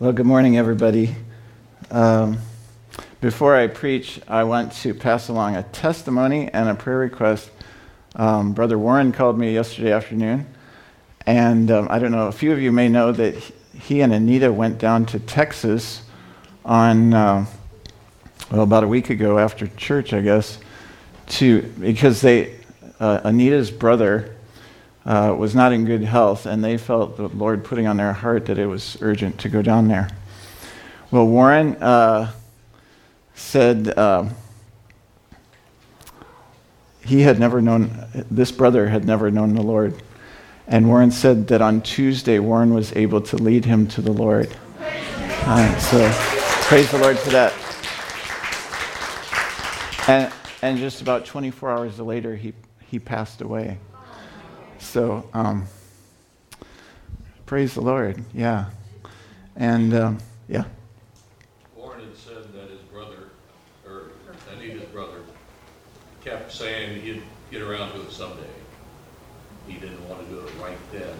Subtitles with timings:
[0.00, 1.14] Well, good morning, everybody.
[1.90, 2.38] Um,
[3.20, 7.50] before I preach, I want to pass along a testimony and a prayer request.
[8.16, 10.46] Um, Brother Warren called me yesterday afternoon,
[11.26, 13.34] and um, I don't know, a few of you may know that
[13.78, 16.00] he and Anita went down to Texas
[16.64, 17.44] on, uh,
[18.50, 20.60] well, about a week ago after church, I guess,
[21.26, 22.58] to because they,
[23.00, 24.34] uh, Anita's brother
[25.04, 28.46] uh, was not in good health, and they felt the Lord putting on their heart
[28.46, 30.08] that it was urgent to go down there.
[31.10, 32.32] Well, Warren uh,
[33.34, 34.26] said uh,
[37.04, 37.90] he had never known,
[38.30, 40.00] this brother had never known the Lord.
[40.68, 44.54] And Warren said that on Tuesday, Warren was able to lead him to the Lord.
[44.78, 46.08] Uh, so
[46.68, 47.52] praise the Lord for that.
[50.08, 52.52] And, and just about 24 hours later, he,
[52.86, 53.78] he passed away.
[54.80, 55.66] So, um,
[57.46, 58.24] praise the Lord.
[58.34, 58.66] Yeah.
[59.54, 60.64] And, um, yeah.
[61.76, 63.28] Warren had said that his brother,
[63.86, 64.10] or
[64.52, 65.20] Anita's brother,
[66.24, 68.42] kept saying he'd get around to it someday.
[69.68, 71.14] He didn't want to do it right then.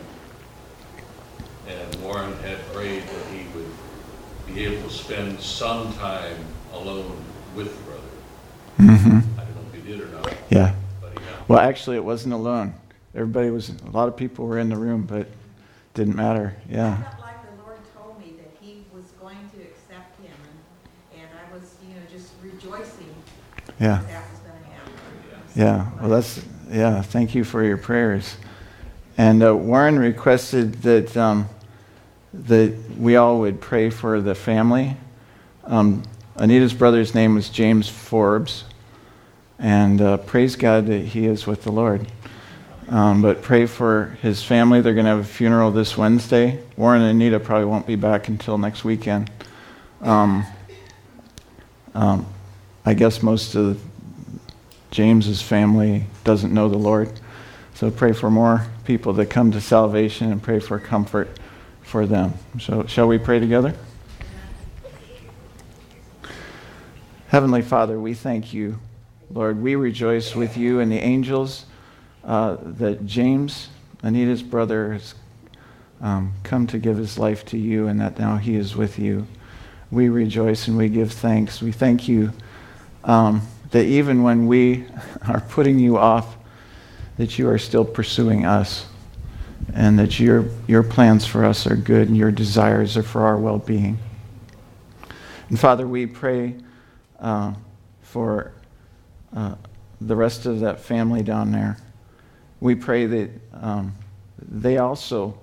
[1.69, 3.71] And Warren had prayed that he would
[4.53, 6.37] be able to spend some time
[6.73, 7.23] alone
[7.55, 8.03] with the brother.
[8.79, 9.39] Mm-hmm.
[9.39, 10.75] I don't know if he did or not, Yeah.
[11.47, 12.75] Well, actually, it wasn't alone.
[13.15, 15.27] Everybody was, a lot of people were in the room, but
[15.95, 16.55] didn't matter.
[16.69, 16.93] Yeah.
[16.93, 20.33] I felt like the Lord told me that He was going to accept him,
[21.13, 23.15] and, and I was, you know, just rejoicing
[23.81, 24.01] Yeah.
[24.09, 24.93] that was going to happen.
[25.57, 25.91] Yeah.
[26.01, 27.03] Well, that's, yeah.
[27.03, 28.37] Thank you for your prayers.
[29.19, 31.49] And uh, Warren requested that, um,
[32.33, 34.97] that we all would pray for the family.
[35.65, 36.05] Um,
[36.37, 38.65] Anita's brother's name was James Forbes.
[39.59, 42.07] And uh, praise God that he is with the Lord.
[42.91, 44.81] Um, but pray for his family.
[44.81, 46.59] They're going to have a funeral this Wednesday.
[46.77, 49.31] Warren and Anita probably won't be back until next weekend.
[50.01, 50.45] Um,
[51.95, 52.27] um,
[52.85, 53.81] I guess most of
[54.91, 57.13] James's family doesn't know the Lord.
[57.75, 61.39] So pray for more people that come to salvation and pray for comfort
[61.83, 62.35] for them.
[62.59, 63.75] So, shall we pray together?
[67.29, 68.81] Heavenly Father, we thank you.
[69.33, 71.67] Lord, we rejoice with you and the angels
[72.25, 73.69] uh, that James,
[74.03, 75.15] Anita's brother, has
[76.01, 79.27] um, come to give his life to you and that now he is with you.
[79.91, 81.61] We rejoice and we give thanks.
[81.61, 82.33] We thank you
[83.05, 84.87] um, that even when we
[85.29, 86.37] are putting you off,
[87.17, 88.87] that you are still pursuing us
[89.75, 93.37] and that your, your plans for us are good and your desires are for our
[93.37, 93.99] well being.
[95.49, 96.55] And Father, we pray
[97.19, 97.55] uh,
[98.03, 98.53] for
[99.35, 99.57] uh,
[100.01, 101.77] the rest of that family down there.
[102.61, 103.95] We pray that um,
[104.39, 105.39] they also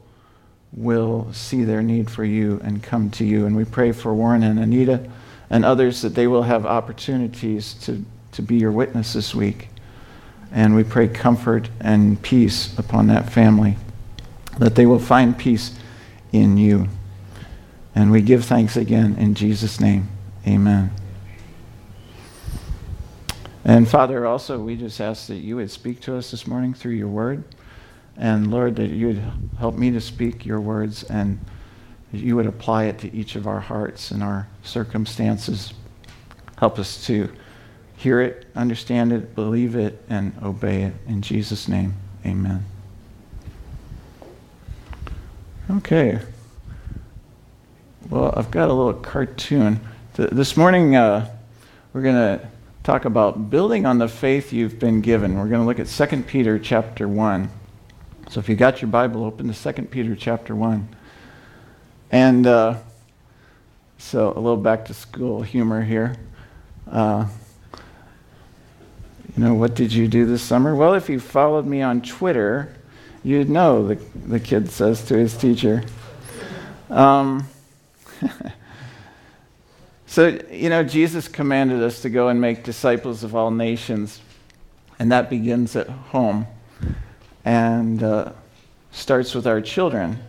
[0.74, 3.46] will see their need for you and come to you.
[3.46, 5.10] And we pray for Warren and Anita
[5.50, 9.70] and others that they will have opportunities to, to be your witness this week.
[10.52, 13.78] And we pray comfort and peace upon that family,
[14.60, 15.78] that they will find peace
[16.32, 16.88] in you.
[17.96, 20.08] And we give thanks again in Jesus' name.
[20.46, 20.92] Amen.
[23.68, 26.94] And Father, also, we just ask that you would speak to us this morning through
[26.94, 27.44] your word.
[28.16, 29.24] And Lord, that you would
[29.60, 31.38] help me to speak your words and
[32.14, 35.74] that you would apply it to each of our hearts and our circumstances.
[36.58, 37.30] Help us to
[37.98, 40.94] hear it, understand it, believe it, and obey it.
[41.06, 41.94] In Jesus' name,
[42.26, 42.64] amen.
[45.70, 46.20] Okay.
[48.10, 49.82] Well, I've got a little cartoon.
[50.16, 51.30] Th- This morning, uh,
[51.92, 52.48] we're going to
[52.88, 55.38] talk about building on the faith you've been given.
[55.38, 57.50] We're going to look at 2 Peter chapter 1.
[58.30, 60.88] So if you got your Bible, open to 2 Peter chapter 1.
[62.12, 62.78] And uh,
[63.98, 66.16] so a little back to school humor here.
[66.90, 67.28] Uh,
[69.36, 70.74] you know, what did you do this summer?
[70.74, 72.74] Well, if you followed me on Twitter,
[73.22, 73.96] you'd know, the,
[74.28, 75.84] the kid says to his teacher.
[76.90, 77.50] Um,
[80.08, 84.22] so, you know, Jesus commanded us to go and make disciples of all nations,
[84.98, 86.48] and that begins at home
[87.44, 88.32] and uh,
[88.92, 90.20] starts with our children.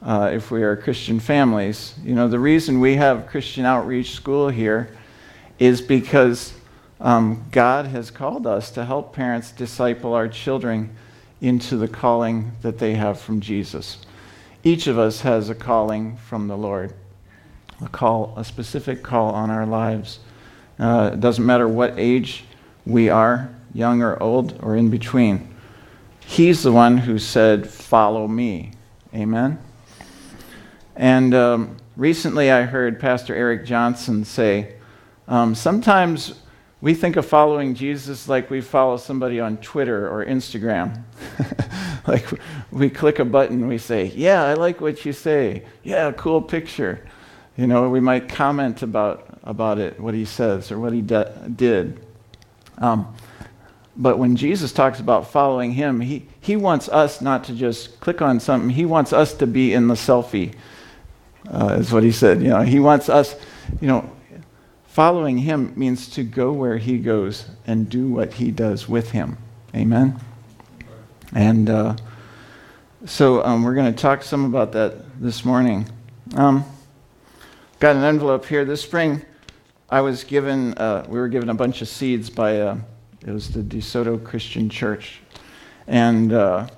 [0.00, 4.48] Uh, if we are Christian families, you know, the reason we have Christian Outreach School
[4.48, 4.96] here
[5.58, 6.54] is because
[6.98, 10.96] um, God has called us to help parents disciple our children
[11.42, 13.98] into the calling that they have from Jesus.
[14.64, 16.94] Each of us has a calling from the Lord,
[17.82, 20.20] a call, a specific call on our lives.
[20.78, 22.44] Uh, it doesn't matter what age
[22.86, 25.54] we are, young or old or in between.
[26.20, 28.72] He's the one who said, Follow me.
[29.14, 29.58] Amen?
[30.96, 34.74] And um, recently I heard Pastor Eric Johnson say,
[35.28, 36.34] um, sometimes
[36.80, 41.04] we think of following Jesus like we follow somebody on Twitter or Instagram.
[42.06, 42.26] like
[42.70, 45.64] we click a button, we say, Yeah, I like what you say.
[45.84, 47.06] Yeah, cool picture.
[47.56, 51.32] You know, we might comment about, about it, what he says or what he de-
[51.54, 52.04] did.
[52.78, 53.14] Um,
[53.94, 58.22] but when Jesus talks about following him, he, he wants us not to just click
[58.22, 60.54] on something, he wants us to be in the selfie,
[61.50, 62.40] uh, is what he said.
[62.40, 63.36] You know, he wants us,
[63.80, 64.10] you know,
[64.86, 69.36] following him means to go where he goes and do what he does with him.
[69.74, 70.18] Amen?
[71.34, 71.96] And uh,
[73.04, 75.86] so um, we're going to talk some about that this morning.
[76.34, 76.64] Um,
[77.82, 78.64] got an envelope here.
[78.64, 79.20] This spring,
[79.90, 82.78] I was given, uh, we were given a bunch of seeds by uh,
[83.26, 85.18] it was the DeSoto Christian Church.
[85.88, 86.68] And uh,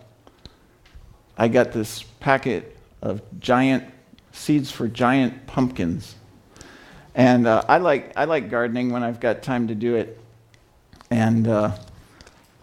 [1.36, 3.84] I got this packet of giant
[4.32, 6.14] seeds for giant pumpkins.
[7.14, 10.18] And uh, I, like, I like gardening when I've got time to do it.
[11.10, 11.76] And uh,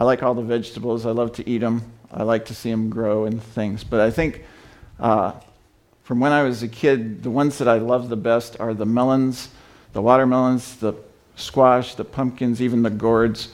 [0.00, 1.06] I like all the vegetables.
[1.06, 1.92] I love to eat them.
[2.10, 3.84] I like to see them grow and things.
[3.84, 4.42] But I think
[4.98, 5.34] uh,
[6.04, 8.86] from when I was a kid, the ones that I love the best are the
[8.86, 9.48] melons,
[9.92, 10.94] the watermelons, the
[11.36, 13.48] squash, the pumpkins, even the gourds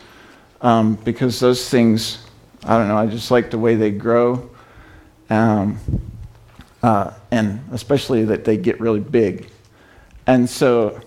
[0.60, 2.24] um, because those things,
[2.64, 4.50] I don't know, I just like the way they grow.
[5.30, 5.78] Um,
[6.82, 9.50] uh, and especially that they get really big.
[10.26, 11.00] And so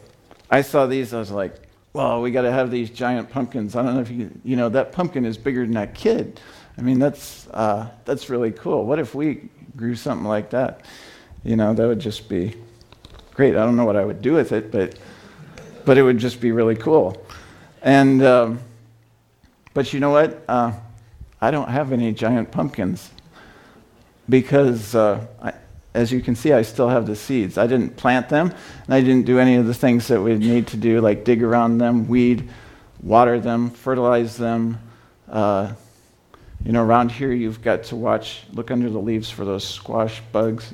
[0.50, 1.56] I saw these, I was like,
[1.94, 3.76] well, we got to have these giant pumpkins.
[3.76, 6.40] I don't know if you, you know, that pumpkin is bigger than that kid.
[6.78, 8.86] I mean, that's, uh, that's really cool.
[8.86, 10.82] What if we grew something like that?
[11.44, 12.56] You know, that would just be
[13.34, 13.56] great.
[13.56, 14.98] I don't know what I would do with it, but,
[15.86, 17.26] but it would just be really cool.
[17.82, 18.60] And, um,
[19.74, 20.44] but you know what?
[20.48, 20.74] Uh,
[21.42, 23.10] I don't have any giant pumpkins
[24.30, 25.54] because, uh, I,
[25.96, 27.58] as you can see, I still have the seeds.
[27.58, 28.54] I didn't plant them,
[28.86, 31.42] and I didn't do any of the things that we need to do, like dig
[31.42, 32.50] around them, weed,
[33.02, 34.78] water them, fertilize them.
[35.28, 35.74] Uh,
[36.64, 40.22] you know, around here you've got to watch, look under the leaves for those squash
[40.32, 40.72] bugs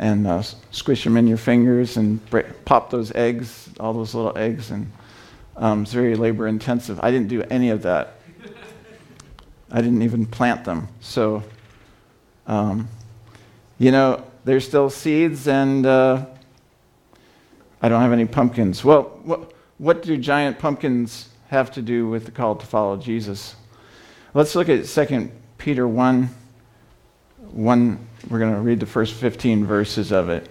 [0.00, 4.36] and uh, squish them in your fingers and break, pop those eggs, all those little
[4.36, 4.90] eggs, and
[5.58, 6.98] um, it's very labor intensive.
[7.02, 8.14] I didn't do any of that.
[9.70, 10.88] I didn't even plant them.
[11.00, 11.42] So,
[12.46, 12.88] um,
[13.78, 16.24] you know, there's still seeds, and uh,
[17.82, 18.82] I don't have any pumpkins.
[18.82, 23.54] Well, what, what do giant pumpkins have to do with the call to follow Jesus?
[24.32, 26.30] Let's look at 2 Peter 1.
[27.52, 30.48] 1 we're going to read the first 15 verses of it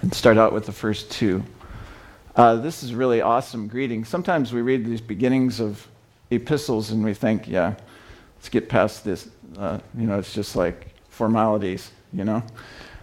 [0.00, 1.44] and start out with the first two.
[2.34, 4.04] Uh, this is really awesome greeting.
[4.04, 5.86] Sometimes we read these beginnings of
[6.30, 7.74] epistles and we think, yeah,
[8.36, 9.28] let's get past this.
[9.58, 12.42] Uh, you know, it's just like formalities, you know?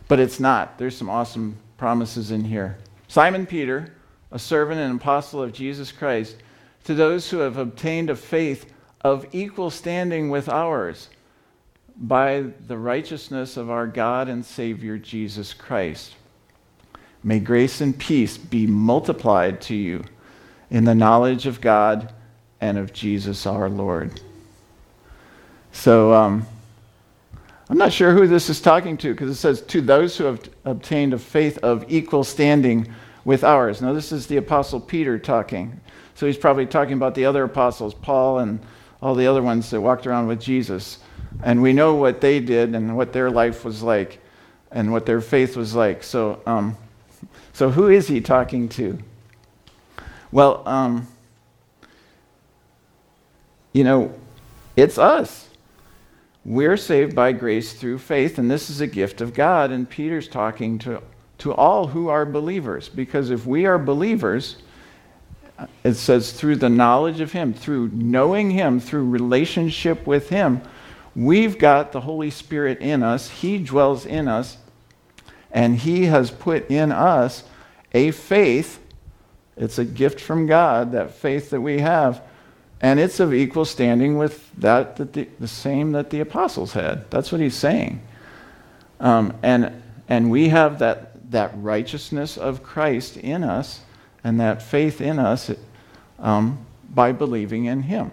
[0.07, 0.77] But it's not.
[0.77, 2.77] There's some awesome promises in here.
[3.07, 3.93] Simon Peter,
[4.31, 6.35] a servant and apostle of Jesus Christ,
[6.85, 11.09] to those who have obtained a faith of equal standing with ours
[12.01, 16.15] by the righteousness of our God and Savior Jesus Christ.
[17.23, 20.03] May grace and peace be multiplied to you
[20.71, 22.11] in the knowledge of God
[22.59, 24.19] and of Jesus our Lord.
[25.71, 26.45] So, um,
[27.69, 30.49] I'm not sure who this is talking to because it says, to those who have
[30.65, 32.91] obtained a faith of equal standing
[33.23, 33.81] with ours.
[33.81, 35.79] Now, this is the Apostle Peter talking.
[36.15, 38.59] So, he's probably talking about the other apostles, Paul and
[39.03, 40.97] all the other ones that walked around with Jesus.
[41.43, 44.19] And we know what they did and what their life was like
[44.71, 46.03] and what their faith was like.
[46.03, 46.77] So, um,
[47.53, 48.97] so, who is he talking to?
[50.31, 51.07] Well, um,
[53.73, 54.13] you know,
[54.75, 55.49] it's us.
[56.43, 59.71] We're saved by grace through faith, and this is a gift of God.
[59.71, 61.03] And Peter's talking to,
[61.39, 64.57] to all who are believers, because if we are believers,
[65.83, 70.61] it says through the knowledge of Him, through knowing Him, through relationship with Him,
[71.15, 73.29] we've got the Holy Spirit in us.
[73.29, 74.57] He dwells in us,
[75.51, 77.43] and He has put in us
[77.93, 78.79] a faith.
[79.57, 82.21] It's a gift from God, that faith that we have.
[82.81, 87.09] And it's of equal standing with that, that the, the same that the apostles had.
[87.11, 88.01] That's what he's saying.
[88.99, 93.81] Um, and, and we have that, that righteousness of Christ in us
[94.23, 95.51] and that faith in us
[96.19, 98.11] um, by believing in him.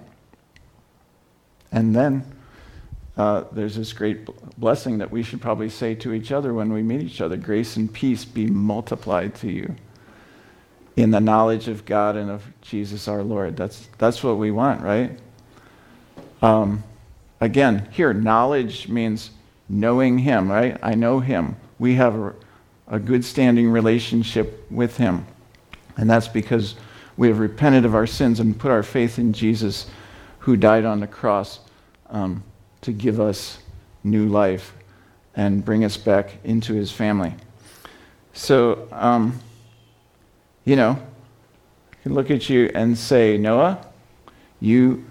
[1.72, 2.24] And then
[3.18, 4.26] uh, there's this great
[4.58, 7.76] blessing that we should probably say to each other when we meet each other grace
[7.76, 9.74] and peace be multiplied to you
[10.94, 13.56] in the knowledge of God and of Jesus our Lord.
[13.56, 15.18] That's, that's what we want, right?
[16.42, 16.84] Um,
[17.40, 19.30] again, here, knowledge means
[19.68, 20.78] knowing Him, right?
[20.80, 21.56] I know Him.
[21.80, 22.34] We have a,
[22.86, 25.26] a good standing relationship with Him.
[25.96, 26.76] And that's because
[27.16, 29.86] we have repented of our sins and put our faith in Jesus,
[30.38, 31.58] who died on the cross
[32.10, 32.44] um,
[32.82, 33.58] to give us
[34.04, 34.72] new life
[35.34, 37.34] and bring us back into His family.
[38.32, 39.38] So, um,
[40.64, 40.98] you know,
[41.92, 43.84] I can look at you and say, Noah,
[44.60, 45.04] you,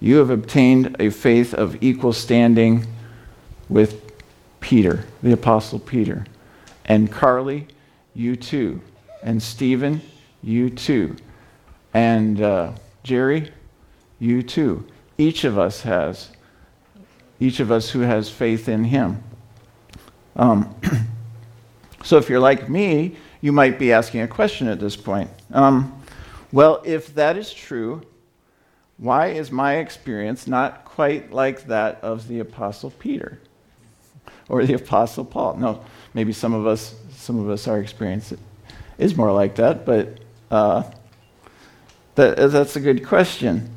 [0.00, 2.86] you have obtained a faith of equal standing
[3.68, 4.02] with
[4.60, 6.24] Peter, the Apostle Peter.
[6.84, 7.68] And Carly,
[8.14, 8.80] you too.
[9.22, 10.00] And Stephen,
[10.42, 11.16] you too.
[11.94, 12.72] And uh,
[13.02, 13.52] Jerry,
[14.18, 14.86] you too.
[15.16, 16.30] Each of us has.
[17.40, 19.22] Each of us who has faith in him.
[20.36, 20.74] Um,
[22.02, 25.30] so if you're like me, you might be asking a question at this point.
[25.52, 26.00] Um,
[26.50, 28.02] well, if that is true,
[28.96, 33.40] why is my experience not quite like that of the Apostle Peter
[34.48, 35.56] or the Apostle Paul?
[35.56, 38.34] No, maybe some of us, some of us, our experience
[38.98, 40.18] is more like that, but
[40.50, 40.82] uh,
[42.16, 43.70] that, that's a good question.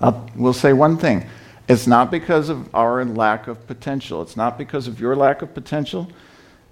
[0.00, 1.26] I'll, we'll say one thing.
[1.68, 4.22] It's not because of our lack of potential.
[4.22, 6.10] It's not because of your lack of potential.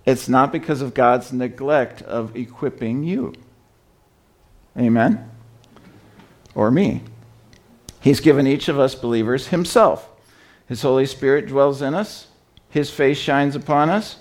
[0.06, 3.34] It's not because of God's neglect of equipping you.
[4.78, 5.30] Amen?
[6.54, 7.02] Or me.
[8.00, 10.08] He's given each of us believers Himself.
[10.66, 12.28] His Holy Spirit dwells in us,
[12.70, 14.16] His face shines upon us,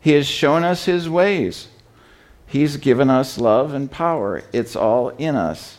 [0.00, 1.68] He has shown us His ways.
[2.46, 4.42] He's given us love and power.
[4.52, 5.78] It's all in us.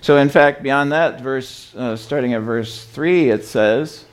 [0.00, 4.04] So, in fact, beyond that, verse, uh, starting at verse 3, it says,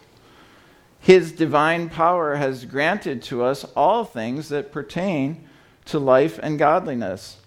[1.00, 5.48] His divine power has granted to us all things that pertain
[5.86, 7.38] to life and godliness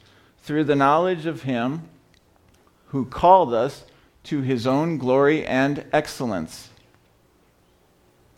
[0.43, 1.83] through the knowledge of Him
[2.87, 3.85] who called us
[4.25, 6.69] to His own glory and excellence,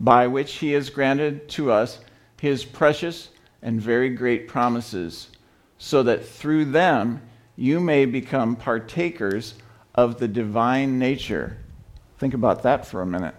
[0.01, 2.01] by which He has granted to us
[2.41, 3.29] His precious
[3.61, 5.29] and very great promises,
[5.77, 7.21] so that through them
[7.55, 9.55] you may become partakers
[9.95, 11.57] of the divine nature.
[12.19, 13.35] Think about that for a minute.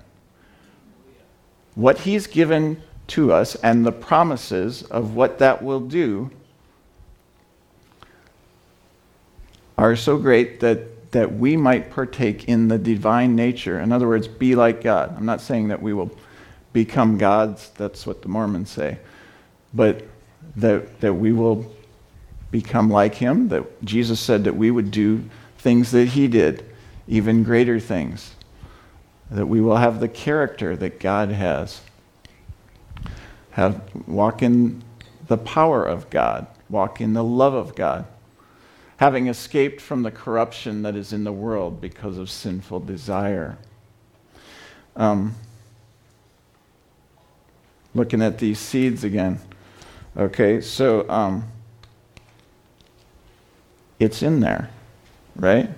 [1.76, 6.32] What he's given to us and the promises of what that will do
[9.78, 13.80] are so great that, that we might partake in the divine nature.
[13.80, 15.16] In other words, be like God.
[15.18, 16.12] I'm not saying that we will
[16.74, 18.98] become gods, that's what the Mormons say.
[19.74, 20.04] But
[20.58, 21.74] that, that we will
[22.52, 25.24] become like him, that Jesus said that we would do
[25.62, 26.66] things that he did,
[27.08, 28.34] even greater things,
[29.30, 31.82] that we will have the character that God has.
[33.52, 34.82] Have, walk in
[35.28, 38.06] the power of God, walk in the love of God,
[38.98, 43.58] having escaped from the corruption that is in the world because of sinful desire.
[44.96, 45.36] Um,
[47.94, 49.40] looking at these seeds again.
[50.18, 51.48] Okay, so um,
[54.00, 54.70] it's in there,
[55.36, 55.70] right?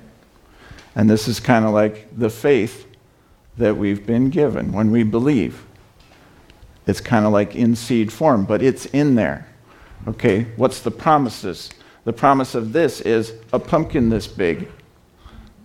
[0.95, 2.88] And this is kind of like the faith
[3.57, 5.65] that we've been given when we believe.
[6.86, 9.48] It's kind of like in seed form, but it's in there.
[10.07, 11.69] Okay, what's the promises?
[12.03, 14.67] The promise of this is a pumpkin this big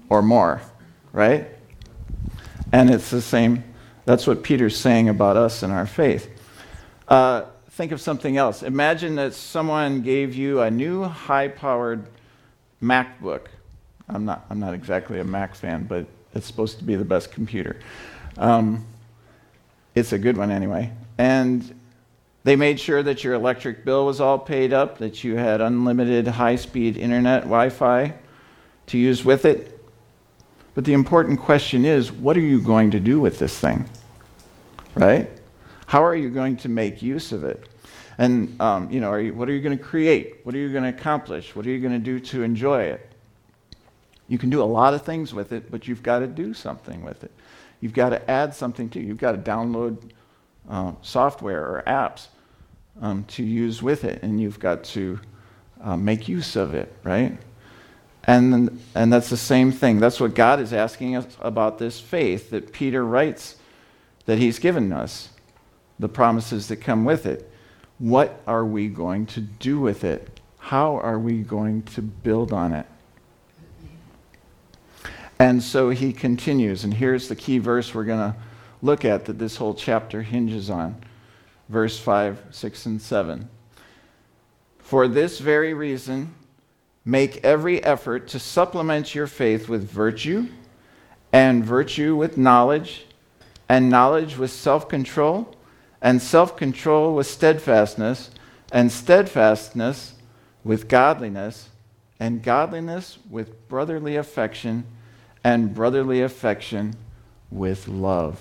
[0.09, 0.61] or more,
[1.13, 1.49] right?
[2.73, 3.65] And it's the same,
[4.05, 6.31] that's what Peter's saying about us and our faith.
[7.09, 8.63] Uh, think of something else.
[8.63, 12.07] Imagine that someone gave you a new high powered
[12.83, 13.47] MacBook.
[14.09, 17.31] I'm not, I'm not exactly a Mac fan, but it's supposed to be the best
[17.31, 17.79] computer.
[18.37, 18.87] Um,
[19.95, 20.93] it's a good one anyway.
[21.19, 21.75] And
[22.45, 26.27] they made sure that your electric bill was all paid up, that you had unlimited
[26.27, 28.15] high speed internet, Wi Fi
[28.87, 29.75] to use with it.
[30.75, 33.85] But the important question is what are you going to do with this thing?
[34.95, 35.29] Right?
[35.87, 37.69] How are you going to make use of it?
[38.19, 40.39] And, um, you know, are you, what are you going to create?
[40.45, 41.55] What are you going to accomplish?
[41.55, 43.13] What are you going to do to enjoy it?
[44.29, 47.03] You can do a lot of things with it, but you've got to do something
[47.03, 47.33] with it.
[47.81, 49.05] You've got to add something to it.
[49.05, 50.11] You've got to download
[50.69, 52.27] uh, software or apps
[53.01, 55.19] um, to use with it, and you've got to
[55.83, 57.39] uh, make use of it, right?
[58.25, 60.01] And, and that's the same thing.
[60.01, 63.57] That's what God is asking us about this faith that Peter writes
[64.27, 65.31] that he's given us
[65.99, 67.51] the promises that come with it.
[67.99, 70.41] What are we going to do with it?
[70.59, 72.87] How are we going to build on it?
[75.39, 78.37] And so he continues, and here's the key verse we're going to
[78.83, 81.01] look at that this whole chapter hinges on
[81.69, 83.49] verse 5, 6, and 7.
[84.79, 86.35] For this very reason,
[87.05, 90.49] make every effort to supplement your faith with virtue,
[91.33, 93.07] and virtue with knowledge,
[93.69, 95.55] and knowledge with self control
[96.01, 98.31] and self control with steadfastness,
[98.71, 100.15] and steadfastness
[100.65, 101.71] with godliness,
[102.21, 104.85] and godliness with brotherly affection,
[105.45, 106.95] and brotherly affection
[107.51, 108.41] with love.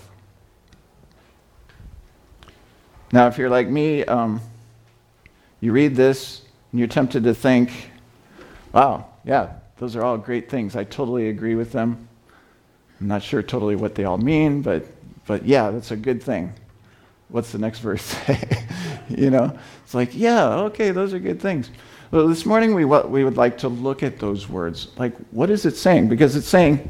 [3.11, 4.41] Now, if you're like me, um,
[5.61, 7.91] you read this and you're tempted to think,
[8.73, 10.75] wow, yeah, those are all great things.
[10.75, 12.07] I totally agree with them.
[12.99, 14.85] I'm not sure totally what they all mean, but,
[15.25, 16.53] but yeah, that's a good thing.
[17.29, 18.65] What's the next verse say?
[19.09, 21.69] you know, it's like, yeah, okay, those are good things.
[22.09, 24.87] Well, this morning we, we would like to look at those words.
[24.97, 26.07] Like, what is it saying?
[26.07, 26.89] Because it's saying,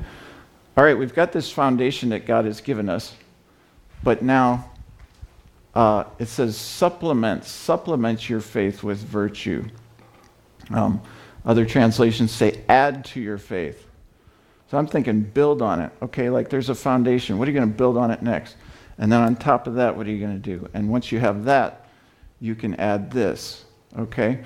[0.75, 3.15] all right, we've got this foundation that God has given us,
[4.03, 4.69] but now
[5.73, 9.65] uh, it says supplement, supplement your faith with virtue.
[10.69, 11.01] Um,
[11.45, 13.87] other translations say add to your faith.
[14.69, 15.91] So I'm thinking build on it.
[16.03, 17.39] Okay, like there's a foundation.
[17.39, 18.55] What are you going to build on it next?
[18.99, 20.69] And then on top of that, what are you going to do?
[20.75, 21.87] And once you have that,
[22.39, 23.65] you can add this.
[23.97, 24.43] Okay?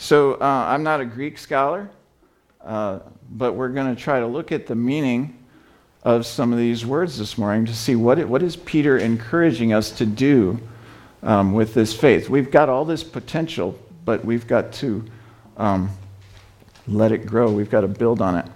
[0.00, 1.90] So uh, I'm not a Greek scholar,
[2.64, 3.00] uh,
[3.32, 5.36] but we're going to try to look at the meaning
[6.04, 9.74] of some of these words this morning to see what, it, what is Peter encouraging
[9.74, 10.58] us to do
[11.22, 12.30] um, with this faith.
[12.30, 15.04] We've got all this potential, but we've got to
[15.58, 15.90] um,
[16.88, 17.52] let it grow.
[17.52, 18.46] We've got to build on it.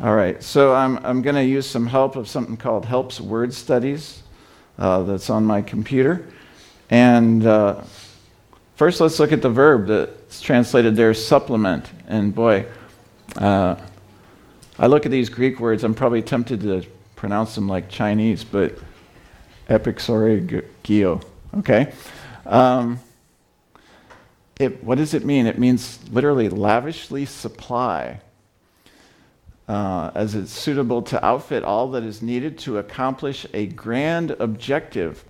[0.00, 3.54] All right, so I'm, I'm going to use some help of something called Helps Word
[3.54, 4.22] Studies
[4.76, 6.26] uh, that's on my computer.
[6.90, 7.80] And uh,
[8.74, 9.86] first, let's look at the verb
[10.26, 11.88] that's translated there, supplement.
[12.08, 12.66] And boy,
[13.36, 13.76] uh,
[14.76, 18.76] I look at these Greek words, I'm probably tempted to pronounce them like Chinese, but
[19.68, 21.22] epixorigio,
[21.58, 21.92] okay?
[22.44, 22.98] Um,
[24.58, 25.46] it, what does it mean?
[25.46, 28.20] It means literally lavishly supply,
[29.68, 35.24] uh, as it's suitable to outfit all that is needed to accomplish a grand objective.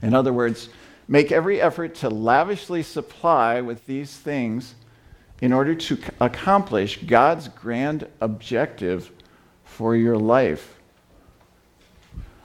[0.00, 0.70] In other words,
[1.08, 4.74] make every effort to lavishly supply with these things
[5.40, 9.10] in order to accomplish God's grand objective
[9.64, 10.78] for your life.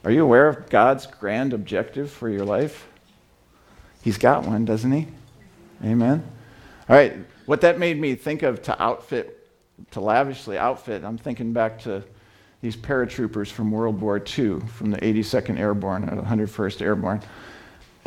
[0.04, 2.88] Are you aware of God's grand objective for your life?
[4.02, 5.08] He's got one, doesn't he?
[5.84, 6.24] Amen.
[6.88, 9.48] All right, what that made me think of to outfit,
[9.92, 12.04] to lavishly outfit, I'm thinking back to
[12.62, 17.22] these paratroopers from World War II, from the 82nd Airborne or the 101st Airborne.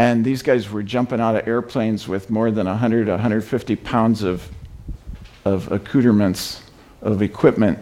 [0.03, 4.49] And these guys were jumping out of airplanes with more than 100, 150 pounds of
[5.45, 6.63] of accoutrements,
[7.03, 7.79] of equipment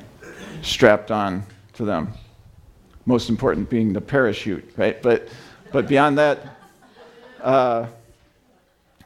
[0.61, 1.43] strapped on
[1.75, 2.13] to them.
[3.07, 5.01] Most important being the parachute, right?
[5.01, 5.29] But,
[5.73, 6.59] but beyond that,
[7.41, 7.87] uh,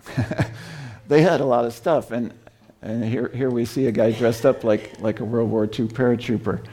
[1.08, 2.10] they had a lot of stuff.
[2.10, 2.34] And,
[2.82, 5.86] and here, here we see a guy dressed up like, like a World War II
[5.86, 6.64] paratrooper.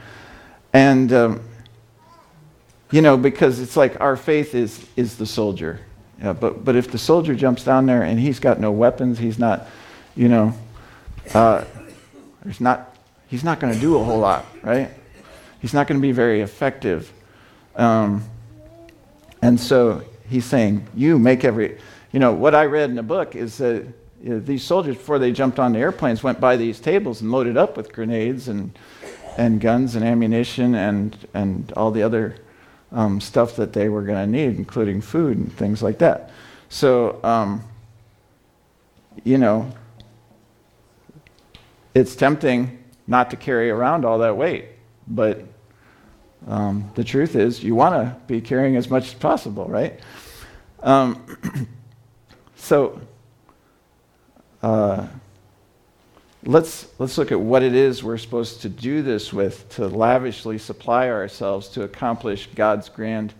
[0.72, 1.42] And, um,
[2.90, 5.80] you know, because it's like our faith is, is the soldier.
[6.22, 9.40] Yeah, but, but if the soldier jumps down there and he's got no weapons, he's
[9.40, 9.66] not,
[10.14, 10.54] you know,
[11.34, 11.64] uh,
[12.44, 14.90] there's not, he's not going to do a whole lot, right?
[15.60, 17.12] He's not going to be very effective.
[17.74, 18.24] Um,
[19.42, 21.78] and so he's saying, You make every.
[22.12, 23.86] You know, what I read in the book is that
[24.22, 27.32] you know, these soldiers, before they jumped on the airplanes, went by these tables and
[27.32, 28.78] loaded up with grenades and,
[29.36, 32.36] and guns and ammunition and, and all the other
[32.92, 36.30] um, stuff that they were going to need, including food and things like that.
[36.68, 37.62] So, um,
[39.24, 39.70] you know,
[41.94, 44.66] it's tempting not to carry around all that weight,
[45.06, 45.44] but
[46.46, 50.00] um, the truth is you want to be carrying as much as possible, right?
[50.82, 51.68] Um,
[52.56, 53.00] so
[54.62, 55.06] uh,
[56.44, 60.58] let's let's look at what it is we're supposed to do this with to lavishly
[60.58, 63.32] supply ourselves to accomplish God's grand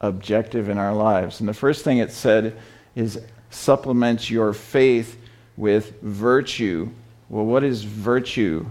[0.00, 1.40] objective in our lives.
[1.40, 2.56] And the first thing it said
[2.94, 5.18] is supplement your faith
[5.56, 6.90] with virtue
[7.30, 8.64] well, what is virtue?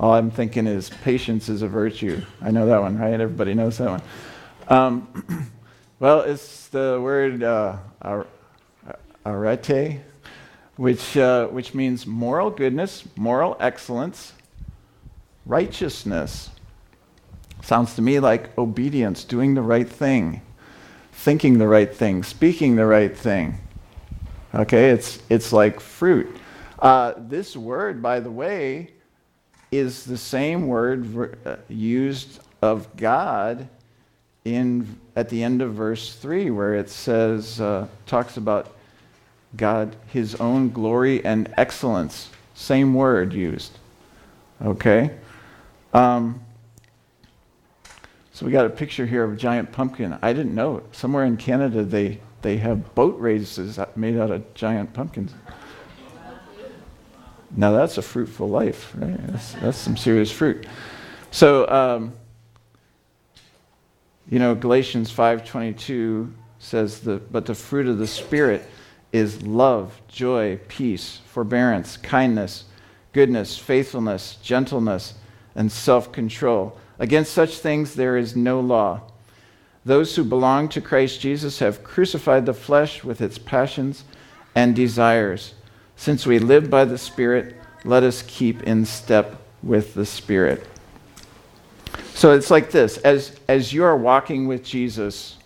[0.00, 2.22] All I'm thinking is patience is a virtue.
[2.40, 3.12] I know that one, right?
[3.12, 4.02] Everybody knows that one.
[4.68, 5.50] Um,
[6.00, 7.76] well, it's the word uh,
[9.26, 10.00] arete,
[10.76, 14.32] which, uh, which means moral goodness, moral excellence,
[15.44, 16.50] righteousness.
[17.62, 20.42] Sounds to me like obedience, doing the right thing,
[21.12, 23.58] thinking the right thing, speaking the right thing.
[24.54, 26.34] Okay, it's, it's like fruit.
[26.78, 28.92] Uh, this word, by the way,
[29.72, 33.68] is the same word uh, used of God
[34.44, 38.75] in at the end of verse 3 where it says uh, talks about
[39.56, 43.78] God his own glory and excellence same word used
[44.64, 45.10] okay
[45.92, 46.40] um,
[48.32, 50.18] So we got a picture here of a giant pumpkin.
[50.20, 50.82] I didn't know.
[50.92, 55.32] Somewhere in Canada, they, they have boat races made out of giant pumpkins.
[57.56, 59.16] Now that's a fruitful life, right?
[59.28, 60.66] That's, that's some serious fruit.
[61.30, 62.12] So, um,
[64.28, 68.68] you know, Galatians 5:22 says the but the fruit of the spirit
[69.16, 72.64] is love, joy, peace, forbearance, kindness,
[73.12, 75.14] goodness, faithfulness, gentleness,
[75.54, 76.78] and self-control.
[76.98, 79.00] Against such things there is no law.
[79.84, 84.04] Those who belong to Christ Jesus have crucified the flesh with its passions
[84.54, 85.54] and desires.
[85.96, 90.66] Since we live by the Spirit, let us keep in step with the Spirit.
[92.14, 95.36] So it's like this as, as you are walking with Jesus,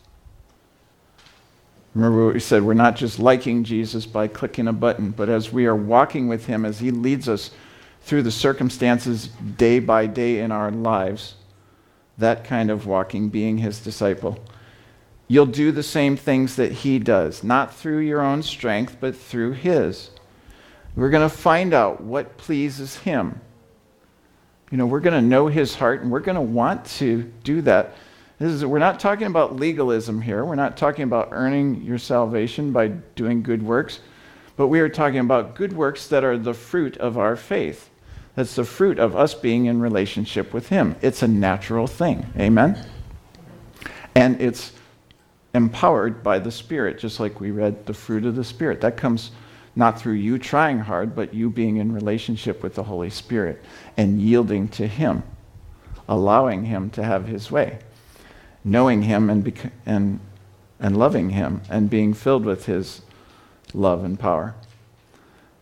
[1.95, 5.53] remember what we said, we're not just liking Jesus by clicking a button, but as
[5.53, 7.51] we are walking with Him, as He leads us
[8.03, 11.35] through the circumstances day by day in our lives,
[12.19, 14.39] that kind of walking, being his disciple.
[15.29, 19.53] You'll do the same things that he does, not through your own strength, but through
[19.53, 20.11] his.
[20.97, 23.41] We're going to find out what pleases him.
[24.71, 27.63] You know, we're going to know his heart and we're going to want to do
[27.63, 27.95] that.
[28.41, 30.45] Is, we're not talking about legalism here.
[30.47, 34.01] We're not talking about earning your salvation by doing good works,
[34.57, 37.91] but we are talking about good works that are the fruit of our faith.
[38.37, 40.97] That's the fruit of us being in relationship with Him.
[41.03, 42.33] It's a natural thing.
[42.39, 42.83] Amen?
[44.15, 44.73] And it's
[45.53, 48.81] empowered by the Spirit, just like we read the fruit of the Spirit.
[48.81, 49.33] That comes
[49.77, 53.63] not through you trying hard, but you being in relationship with the Holy Spirit
[53.99, 55.23] and yielding to Him,
[56.09, 57.81] allowing Him to have His way,
[58.65, 60.21] knowing Him and, bec- and,
[60.79, 63.03] and loving Him and being filled with His
[63.75, 64.55] love and power.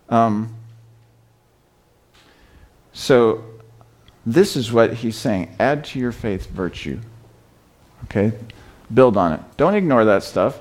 [0.09, 0.55] Um,
[2.93, 3.45] so,
[4.29, 7.01] this is what he's saying add to your faith virtue.
[8.05, 8.33] Okay?
[8.93, 9.41] Build on it.
[9.57, 10.61] Don't ignore that stuff.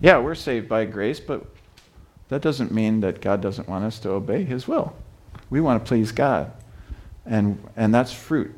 [0.00, 1.44] Yeah, we're saved by grace, but
[2.28, 4.94] that doesn't mean that God doesn't want us to obey his will.
[5.50, 6.52] We want to please God.
[7.24, 8.54] And, and that's fruit.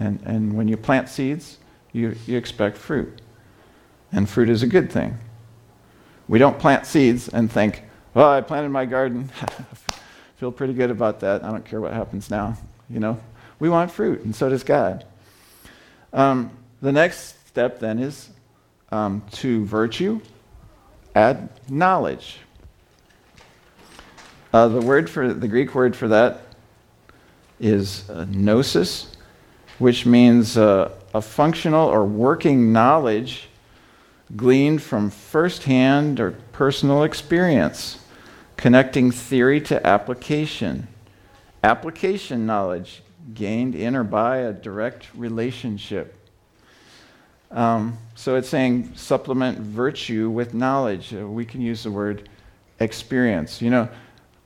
[0.00, 1.58] And, and when you plant seeds,
[1.98, 3.20] you, you expect fruit.
[4.12, 5.18] And fruit is a good thing.
[6.28, 7.82] We don't plant seeds and think,
[8.14, 9.30] well, I planted my garden.
[10.36, 11.42] Feel pretty good about that.
[11.42, 12.56] I don't care what happens now.
[12.88, 13.20] You know,
[13.58, 15.04] we want fruit, and so does God.
[16.12, 18.30] Um, the next step then is
[18.90, 20.20] um, to virtue,
[21.14, 22.38] add knowledge.
[24.52, 26.42] Uh, the word for the Greek word for that
[27.60, 29.12] is uh, gnosis,
[29.78, 33.48] which means uh, a functional or working knowledge
[34.36, 37.98] gleaned from firsthand or personal experience
[38.58, 40.86] connecting theory to application.
[41.64, 46.14] Application knowledge gained in or by a direct relationship.
[47.50, 51.14] Um, so it's saying supplement virtue with knowledge.
[51.14, 52.28] Uh, we can use the word
[52.80, 53.62] experience.
[53.62, 53.88] You know,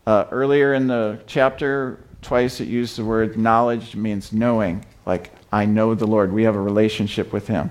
[0.06, 4.84] uh, earlier in the chapter, twice it used the word knowledge means knowing.
[5.04, 6.32] Like, I know the Lord.
[6.32, 7.70] We have a relationship with Him.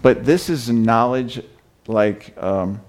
[0.00, 1.42] But this is knowledge
[1.88, 2.80] like um,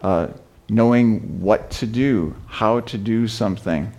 [0.00, 0.28] uh,
[0.68, 3.92] knowing what to do, how to do something,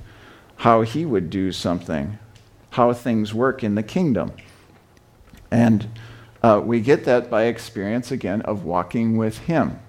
[0.55, 2.17] how he would do something,
[2.71, 4.31] how things work in the kingdom.
[5.51, 5.87] And
[6.41, 9.79] uh, we get that by experience, again, of walking with him.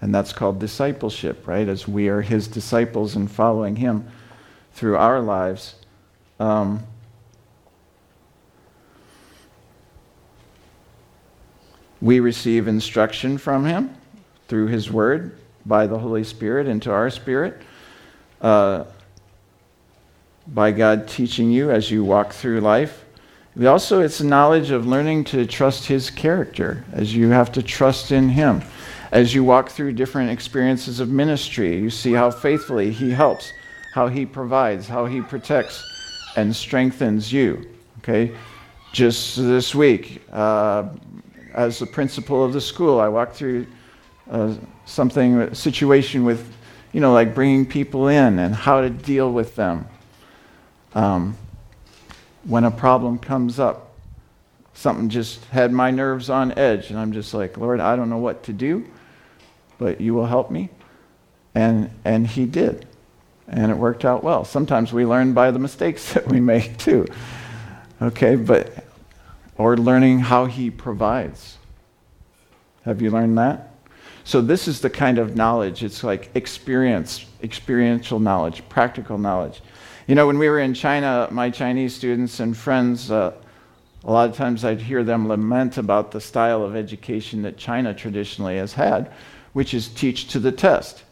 [0.00, 1.68] And that's called discipleship, right?
[1.68, 4.08] As we are his disciples and following him
[4.72, 5.76] through our lives.
[6.40, 6.84] Um,
[12.02, 13.94] we receive instruction from him
[14.48, 17.62] through his word by the Holy Spirit into our spirit,
[18.40, 18.84] uh,
[20.48, 23.04] by God teaching you as you walk through life.
[23.54, 27.62] We also, it's a knowledge of learning to trust His character, as you have to
[27.62, 28.62] trust in Him.
[29.12, 33.52] As you walk through different experiences of ministry, you see how faithfully He helps,
[33.92, 35.84] how He provides, how He protects
[36.34, 37.68] and strengthens you.
[37.98, 38.34] Okay?
[38.92, 40.88] Just this week, uh,
[41.54, 43.66] as the principal of the school, I walked through
[44.30, 46.52] uh, something, a situation with,
[46.92, 49.86] you know, like bringing people in and how to deal with them.
[50.94, 51.36] Um,
[52.44, 53.92] when a problem comes up,
[54.74, 58.18] something just had my nerves on edge, and I'm just like, Lord, I don't know
[58.18, 58.86] what to do,
[59.78, 60.70] but you will help me.
[61.54, 62.86] And, and He did.
[63.48, 64.44] And it worked out well.
[64.44, 67.06] Sometimes we learn by the mistakes that we make, too.
[68.00, 68.84] Okay, but,
[69.56, 71.58] or learning how He provides.
[72.84, 73.74] Have you learned that?
[74.24, 75.82] So this is the kind of knowledge.
[75.82, 79.62] It's like experience, experiential knowledge, practical knowledge.
[80.06, 83.32] You know, when we were in China, my Chinese students and friends uh,
[84.04, 87.94] a lot of times I'd hear them lament about the style of education that China
[87.94, 89.12] traditionally has had,
[89.52, 91.04] which is teach to the test.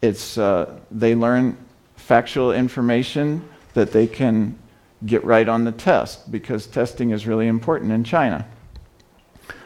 [0.00, 1.56] It's, uh, they learn
[1.96, 4.56] factual information that they can
[5.04, 8.46] get right on the test because testing is really important in China.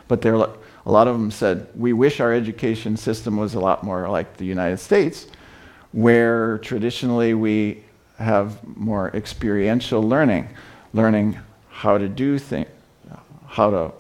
[0.09, 0.49] But there, a
[0.87, 4.45] lot of them said, we wish our education system was a lot more like the
[4.45, 5.29] United States,
[5.93, 7.85] where traditionally we
[8.19, 10.49] have more experiential learning,
[10.93, 11.39] learning
[11.69, 12.69] how to do things,
[13.47, 13.93] how to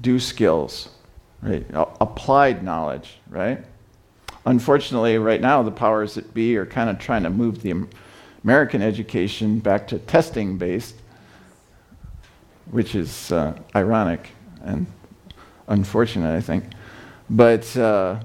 [0.00, 0.88] do skills,
[1.40, 1.64] right?
[2.00, 3.64] Applied knowledge, right?
[4.46, 7.86] Unfortunately, right now, the powers that be are kind of trying to move the
[8.44, 10.96] American education back to testing based,
[12.70, 14.30] which is uh, ironic
[14.62, 14.86] and
[15.66, 16.64] unfortunate, I think.
[17.30, 18.20] But, uh,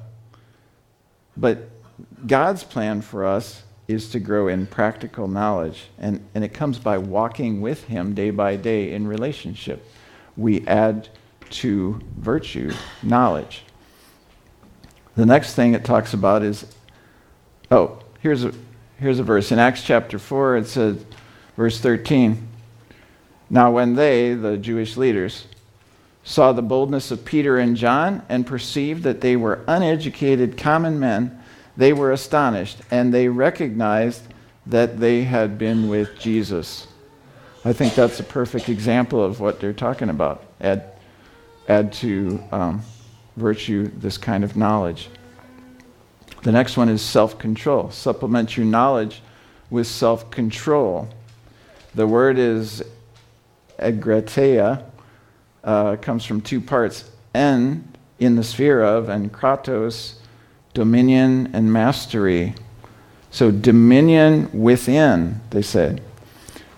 [1.37, 1.69] but
[2.27, 6.97] God's plan for us is to grow in practical knowledge, and, and it comes by
[6.97, 9.85] walking with Him day by day in relationship.
[10.35, 11.09] We add
[11.49, 13.63] to virtue knowledge.
[15.15, 16.65] The next thing it talks about is
[17.71, 18.53] oh, here's a,
[18.99, 19.51] here's a verse.
[19.51, 21.03] In Acts chapter 4, it says,
[21.55, 22.47] verse 13
[23.49, 25.45] Now, when they, the Jewish leaders,
[26.23, 31.41] saw the boldness of Peter and John and perceived that they were uneducated common men,
[31.75, 34.23] they were astonished and they recognized
[34.65, 36.87] that they had been with Jesus.
[37.65, 40.43] I think that's a perfect example of what they're talking about.
[40.61, 40.91] Add,
[41.67, 42.81] add to um,
[43.35, 45.09] virtue this kind of knowledge.
[46.43, 47.91] The next one is self control.
[47.91, 49.21] Supplement your knowledge
[49.69, 51.09] with self control.
[51.95, 52.83] The word is
[53.77, 54.83] egratia,
[55.63, 57.87] uh, comes from two parts en
[58.19, 60.15] in the sphere of, and kratos,
[60.73, 62.55] dominion and mastery.
[63.31, 66.01] So, dominion within, they said,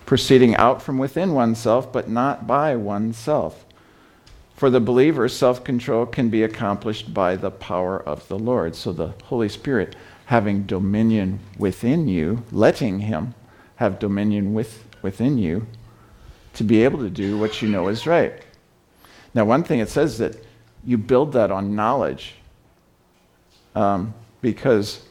[0.06, 3.61] proceeding out from within oneself, but not by oneself.
[4.62, 8.76] For the believer, self control can be accomplished by the power of the Lord.
[8.76, 9.96] So the Holy Spirit
[10.26, 13.34] having dominion within you, letting Him
[13.74, 15.66] have dominion with, within you
[16.54, 18.34] to be able to do what you know is right.
[19.34, 20.36] Now, one thing it says that
[20.84, 22.36] you build that on knowledge
[23.74, 25.02] um, because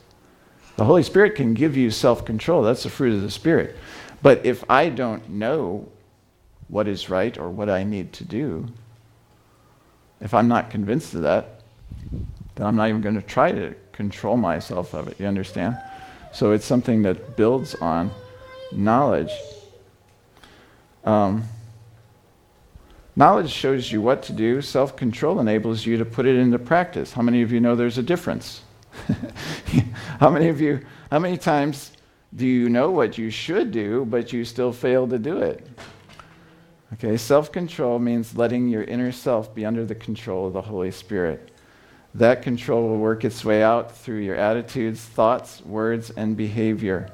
[0.77, 2.63] the Holy Spirit can give you self control.
[2.63, 3.75] That's the fruit of the Spirit.
[4.21, 5.89] But if I don't know
[6.69, 8.69] what is right or what I need to do,
[10.21, 11.61] if I'm not convinced of that,
[12.55, 15.19] then I'm not even going to try to control myself of it.
[15.19, 15.77] You understand?
[16.31, 18.11] So it's something that builds on
[18.71, 19.31] knowledge.
[21.03, 21.43] Um,
[23.15, 27.11] knowledge shows you what to do, self control enables you to put it into practice.
[27.13, 28.61] How many of you know there's a difference?
[30.19, 31.91] how many of you, how many times
[32.35, 35.67] do you know what you should do, but you still fail to do it?
[36.93, 40.91] Okay, self control means letting your inner self be under the control of the Holy
[40.91, 41.51] Spirit.
[42.13, 47.09] That control will work its way out through your attitudes, thoughts, words, and behavior.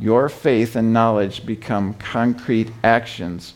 [0.00, 3.54] Your faith and knowledge become concrete actions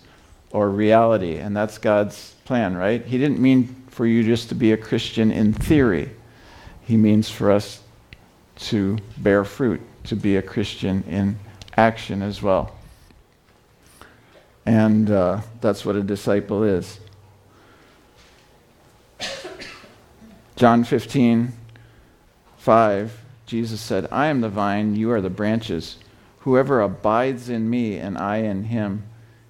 [0.53, 3.05] or reality, and that's God's plan, right?
[3.05, 6.11] He didn't mean for you just to be a Christian in theory,
[6.83, 7.81] He means for us
[8.57, 11.39] to bear fruit, to be a Christian in
[11.77, 12.77] action as well.
[14.65, 17.01] And uh, that's what a disciple is.
[20.57, 21.53] John 15,
[22.59, 25.97] 5, Jesus said, I am the vine, you are the branches.
[26.41, 29.05] Whoever abides in me and I in him,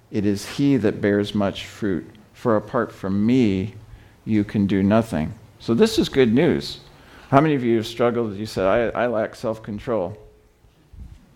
[0.09, 2.09] it is he that bears much fruit.
[2.33, 3.75] For apart from me,
[4.25, 5.33] you can do nothing.
[5.59, 6.79] So this is good news.
[7.29, 8.35] How many of you have struggled?
[8.35, 10.17] You said, I, I lack self control.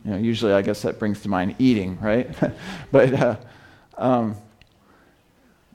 [0.05, 2.29] You know, usually, I guess that brings to mind eating, right?
[2.91, 3.35] but uh,
[3.97, 4.35] um,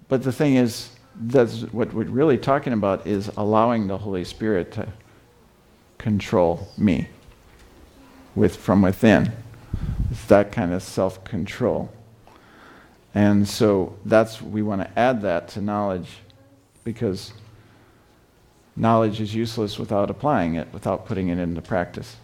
[0.08, 4.72] but the thing is, that's what we're really talking about is allowing the Holy Spirit
[4.72, 4.88] to
[5.98, 7.08] control me
[8.35, 9.32] with from within.
[10.11, 11.90] It's that kind of self-control.
[13.14, 16.08] And so that's we want to add that to knowledge
[16.85, 17.32] because
[18.74, 22.16] knowledge is useless without applying it, without putting it into practice.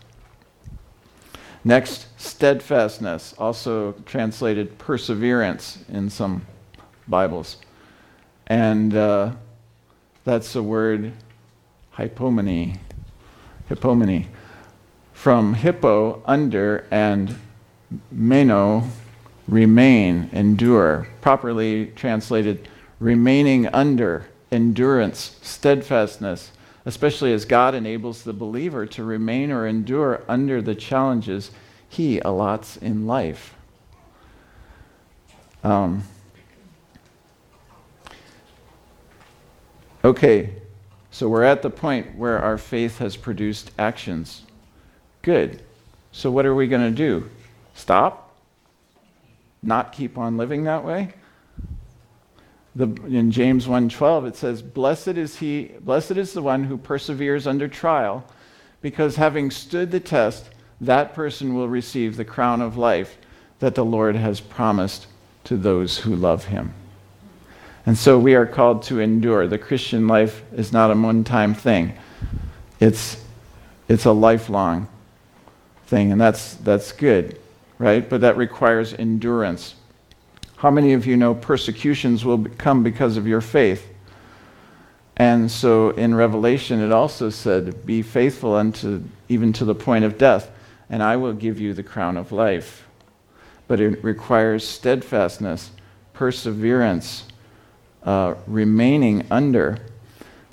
[1.65, 6.47] Next, steadfastness, also translated perseverance in some
[7.07, 7.57] Bibles.
[8.47, 9.33] And uh,
[10.25, 11.13] that's the word
[11.97, 12.79] hypomene.
[13.69, 14.27] Hypomene.
[15.13, 17.37] From hippo, under, and
[18.13, 18.85] meno,
[19.49, 21.09] remain, endure.
[21.21, 22.69] Properly translated,
[23.01, 26.53] remaining under, endurance, steadfastness,
[26.89, 31.51] especially as God enables the believer to remain or endure under the challenges
[31.89, 33.55] he allots in life.
[35.63, 36.03] Um,
[40.05, 40.55] Okay,
[41.11, 44.43] so we're at the point where our faith has produced actions.
[45.23, 45.61] Good.
[46.13, 47.29] So what are we going to do?
[47.75, 48.35] Stop?
[49.61, 51.13] Not keep on living that way?
[52.77, 57.47] The, in James 1:12 it says, "Blessed is he, blessed is the one who perseveres
[57.47, 58.25] under trial,
[58.83, 60.51] because having stood the test,
[60.81, 63.19] that person will receive the crown of life
[63.59, 65.07] that the Lord has promised
[65.45, 66.75] to those who love him."
[67.89, 69.47] And so we are called to endure.
[69.47, 71.95] The Christian life is not a one time thing,
[72.81, 73.25] it's,
[73.89, 74.89] it's a lifelong
[75.87, 77.41] thing, and that's, that's good,
[77.79, 78.07] right?
[78.07, 79.75] But that requires endurance.
[80.59, 83.87] How many of you know persecutions will come because of your faith?
[85.17, 90.19] And so in Revelation, it also said, Be faithful unto even to the point of
[90.19, 90.51] death,
[90.91, 92.89] and I will give you the crown of life.
[93.69, 95.71] But it requires steadfastness,
[96.13, 97.29] perseverance,
[98.03, 99.79] uh, remaining under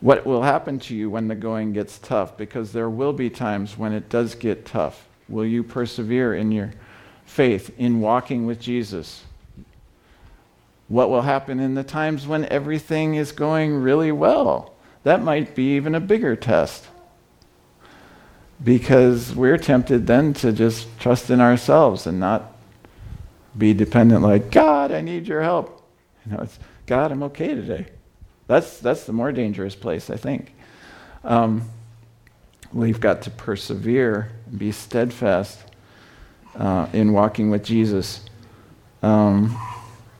[0.02, 3.76] what will happen to you when the going gets tough, because there will be times
[3.76, 5.08] when it does get tough.
[5.28, 6.74] Will you persevere in your
[7.26, 9.24] faith, in walking with Jesus?
[10.88, 14.74] What will happen in the times when everything is going really well?
[15.04, 16.86] That might be even a bigger test.
[18.64, 22.56] Because we're tempted then to just trust in ourselves and not
[23.58, 25.84] be dependent like, God, I need your help.
[26.26, 27.88] You know, it's, God, I'm okay today.
[28.48, 30.54] That's, that's the more dangerous place, I think.
[31.24, 31.70] Um,
[32.72, 35.60] we've got to persevere, and be steadfast
[36.56, 38.22] uh, in walking with Jesus.
[39.02, 39.58] Um,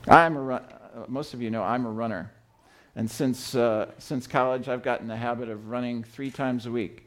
[0.08, 0.64] I'm a run-
[0.94, 2.30] uh, most of you know I'm a runner.
[2.94, 7.04] And since, uh, since college, I've gotten the habit of running three times a week.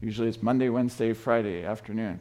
[0.00, 2.20] Usually it's Monday, Wednesday, Friday afternoon,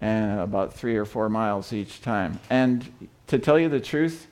[0.00, 2.40] and about three or four miles each time.
[2.50, 4.26] And to tell you the truth,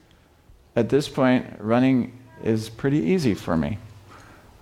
[0.75, 3.79] at this point, running is pretty easy for me.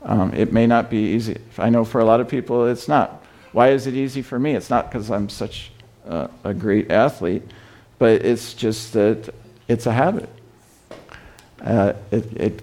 [0.02, 1.38] Um, it may not be easy.
[1.58, 3.24] I know for a lot of people it's not.
[3.52, 4.54] Why is it easy for me?
[4.54, 5.72] It's not because I'm such
[6.06, 7.42] uh, a great athlete,
[7.98, 9.34] but it's just that
[9.70, 10.28] it's a habit.
[11.62, 12.62] Uh, it, it,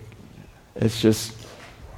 [0.76, 1.36] it's just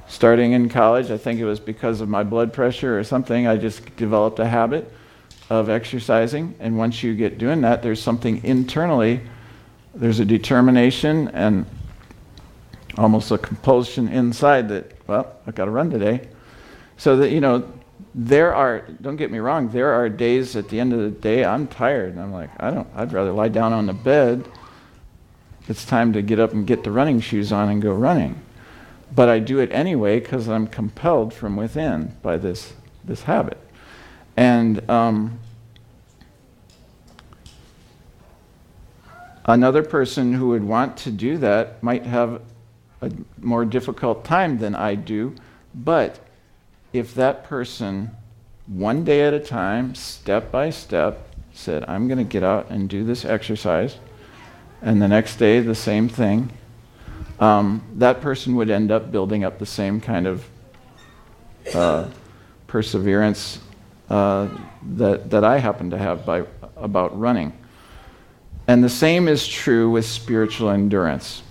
[0.08, 1.10] starting in college.
[1.10, 3.46] I think it was because of my blood pressure or something.
[3.46, 4.90] I just developed a habit
[5.48, 9.20] of exercising, and once you get doing that, there's something internally
[9.94, 11.66] there's a determination and
[12.96, 16.28] almost a compulsion inside that, well, I've got to run today.
[16.96, 17.70] So that, you know,
[18.14, 21.44] there are, don't get me wrong, there are days at the end of the day
[21.44, 22.12] I'm tired.
[22.12, 24.46] And I'm like, I don't, I'd rather lie down on the bed.
[25.70, 28.42] It's time to get up and get the running shoes on and go running.
[29.14, 33.58] But I do it anyway because I'm compelled from within by this, this habit.
[34.36, 35.40] And um,
[39.50, 42.42] Another person who would want to do that might have
[43.00, 45.34] a more difficult time than I do,
[45.74, 46.20] but
[46.92, 48.10] if that person,
[48.66, 52.88] one day at a time, step by step, said, I'm going to get out and
[52.88, 53.96] do this exercise,
[54.82, 56.50] and the next day the same thing,
[57.38, 60.44] um, that person would end up building up the same kind of
[61.74, 62.08] uh,
[62.66, 63.58] perseverance
[64.08, 64.48] uh,
[64.96, 66.44] that, that I happen to have by,
[66.76, 67.52] about running.
[68.66, 71.42] And the same is true with spiritual endurance.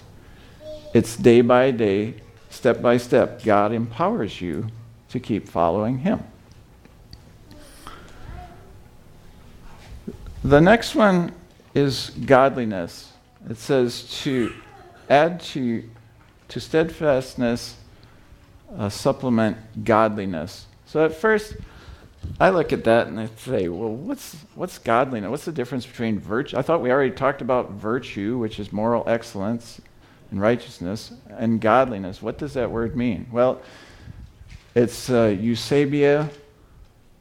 [0.94, 2.16] It's day by day,
[2.50, 3.44] step by step.
[3.44, 4.68] God empowers you
[5.10, 6.24] to keep following Him.
[10.44, 11.34] The next one
[11.76, 13.12] is godliness.
[13.48, 14.54] It says to
[15.10, 15.88] add to,
[16.50, 17.78] to steadfastness,
[18.76, 20.66] uh, supplement godliness.
[20.86, 21.56] So at first,
[22.40, 25.30] I look at that and I say, well, what's, what's godliness?
[25.30, 26.58] What's the difference between virtue?
[26.58, 29.80] I thought we already talked about virtue, which is moral excellence
[30.32, 32.22] and righteousness, and godliness.
[32.22, 33.28] What does that word mean?
[33.32, 33.62] Well,
[34.76, 36.30] it's uh, eusebeia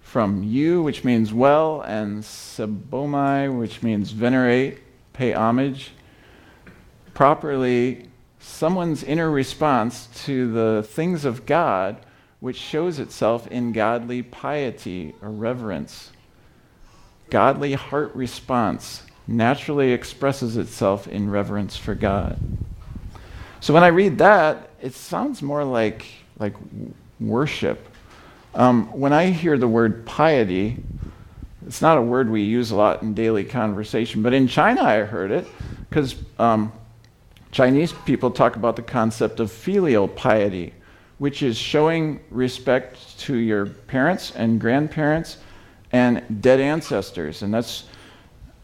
[0.00, 4.78] from you, which means well, and sebomai, which means venerate,
[5.12, 5.92] pay homage.
[7.18, 8.06] Properly,
[8.38, 11.96] someone's inner response to the things of God
[12.38, 16.12] which shows itself in godly piety or reverence.
[17.28, 22.38] Godly heart response naturally expresses itself in reverence for God.
[23.58, 26.06] So when I read that, it sounds more like,
[26.38, 26.54] like
[27.18, 27.84] worship.
[28.54, 30.76] Um, when I hear the word piety,
[31.66, 34.98] it's not a word we use a lot in daily conversation, but in China I
[35.00, 35.48] heard it
[35.88, 36.72] because um,
[37.50, 40.74] Chinese people talk about the concept of filial piety,
[41.18, 45.38] which is showing respect to your parents and grandparents
[45.92, 47.42] and dead ancestors.
[47.42, 47.84] And that's,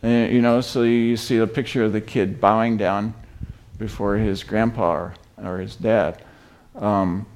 [0.03, 3.15] uh, you know, so you see a picture of the kid bowing down
[3.79, 6.23] before his grandpa or, or his dad.
[6.77, 7.27] Um,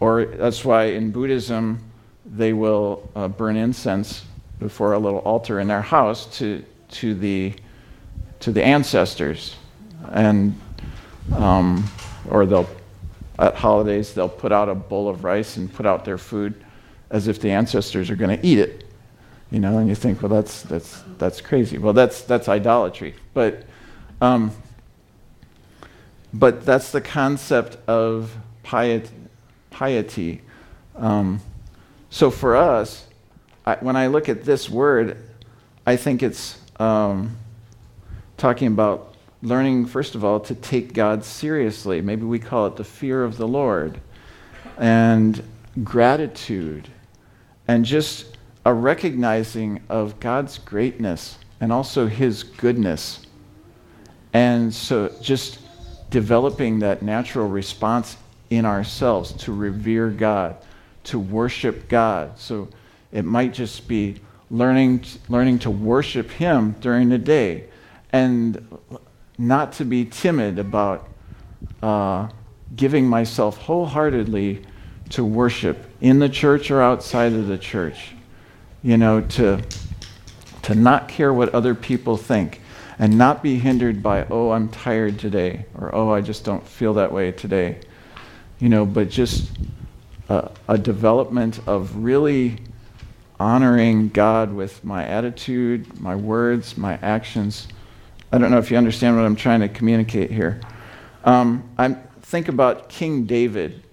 [0.00, 1.80] or that's why in Buddhism,
[2.24, 4.24] they will uh, burn incense
[4.58, 7.52] before a little altar in their house to, to, the,
[8.40, 9.56] to the ancestors.
[10.12, 10.58] And,
[11.34, 11.84] um,
[12.28, 12.68] or they'll,
[13.38, 16.54] at holidays, they'll put out a bowl of rice and put out their food
[17.10, 18.84] as if the ancestors are going to eat it.
[19.50, 21.78] You know, and you think, well, that's, that's, that's crazy.
[21.78, 23.14] Well, that's, that's idolatry.
[23.34, 23.64] But,
[24.20, 24.50] um,
[26.32, 29.10] but that's the concept of piety.
[29.70, 30.42] piety.
[30.96, 31.40] Um,
[32.10, 33.06] so for us,
[33.66, 35.16] I, when I look at this word,
[35.86, 37.36] I think it's um,
[38.36, 39.13] talking about
[39.44, 42.00] learning, first of all, to take God seriously.
[42.00, 44.00] Maybe we call it the fear of the Lord,
[44.78, 45.42] and
[45.82, 46.88] gratitude,
[47.68, 53.20] and just a recognizing of God's greatness and also His goodness.
[54.32, 55.60] And so just
[56.10, 58.16] developing that natural response
[58.50, 60.56] in ourselves to revere God
[61.04, 62.38] to worship God.
[62.38, 62.68] So
[63.12, 64.16] it might just be
[64.50, 67.64] learning, learning to worship Him during the day
[68.12, 68.66] and
[69.38, 71.08] not to be timid about
[71.82, 72.28] uh,
[72.74, 74.64] giving myself wholeheartedly
[75.10, 78.14] to worship in the church or outside of the church.
[78.82, 79.62] You know, to,
[80.62, 82.60] to not care what other people think
[82.98, 86.94] and not be hindered by, oh, I'm tired today, or oh, I just don't feel
[86.94, 87.80] that way today.
[88.58, 89.50] You know, but just
[90.28, 92.58] a, a development of really
[93.40, 97.68] honoring God with my attitude, my words, my actions.
[98.34, 100.60] I don't know if you understand what I'm trying to communicate here.
[101.22, 103.84] Um, I think about King David,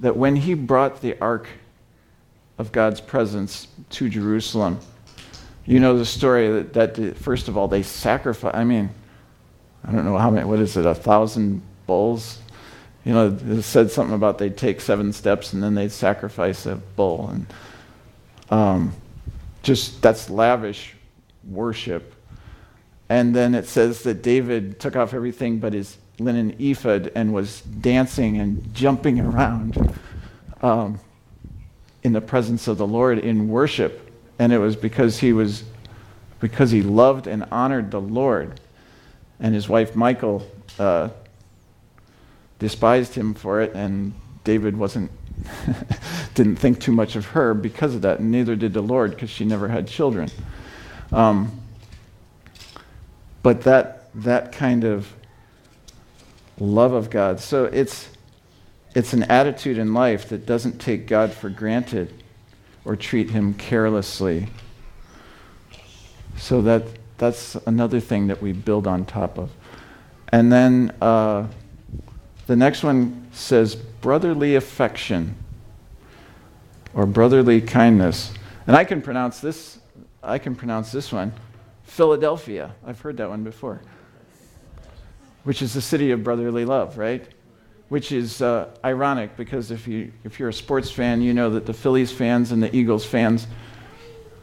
[0.00, 1.46] that when he brought the ark
[2.56, 4.80] of God's presence to Jerusalem,
[5.66, 8.88] you know the story that, that first of all, they sacrificed, I mean,
[9.86, 12.38] I don't know how many, what is it, a thousand bulls?
[13.04, 16.76] you know, it said something about they'd take seven steps and then they'd sacrifice a
[16.76, 17.28] bull.
[17.28, 17.46] And
[18.48, 18.92] um,
[19.62, 20.94] just that's lavish
[21.46, 22.13] worship.
[23.14, 27.60] And then it says that David took off everything but his linen ephod and was
[27.60, 29.96] dancing and jumping around
[30.62, 30.98] um,
[32.02, 34.10] in the presence of the Lord in worship.
[34.40, 35.62] And it was because he was
[36.40, 38.58] because he loved and honored the Lord.
[39.38, 40.44] And his wife Michal
[40.80, 41.10] uh,
[42.58, 44.12] despised him for it, and
[44.42, 45.12] David wasn't
[46.34, 49.30] didn't think too much of her because of that, and neither did the Lord because
[49.30, 50.28] she never had children.
[51.12, 51.60] Um,
[53.44, 55.12] but that that kind of
[56.58, 58.08] love of God, so it's
[58.96, 62.24] it's an attitude in life that doesn't take God for granted
[62.84, 64.48] or treat Him carelessly.
[66.36, 66.82] So that
[67.18, 69.52] that's another thing that we build on top of,
[70.32, 70.92] and then.
[71.00, 71.46] Uh,
[72.46, 75.34] the next one says brotherly affection
[76.92, 78.34] or brotherly kindness.
[78.66, 79.78] And I can pronounce this
[80.22, 81.32] I can pronounce this one
[81.84, 82.74] Philadelphia.
[82.86, 83.80] I've heard that one before.
[85.44, 87.26] Which is the city of brotherly love, right?
[87.88, 91.66] Which is uh, ironic because if, you, if you're a sports fan, you know that
[91.66, 93.46] the Phillies fans and the Eagles fans,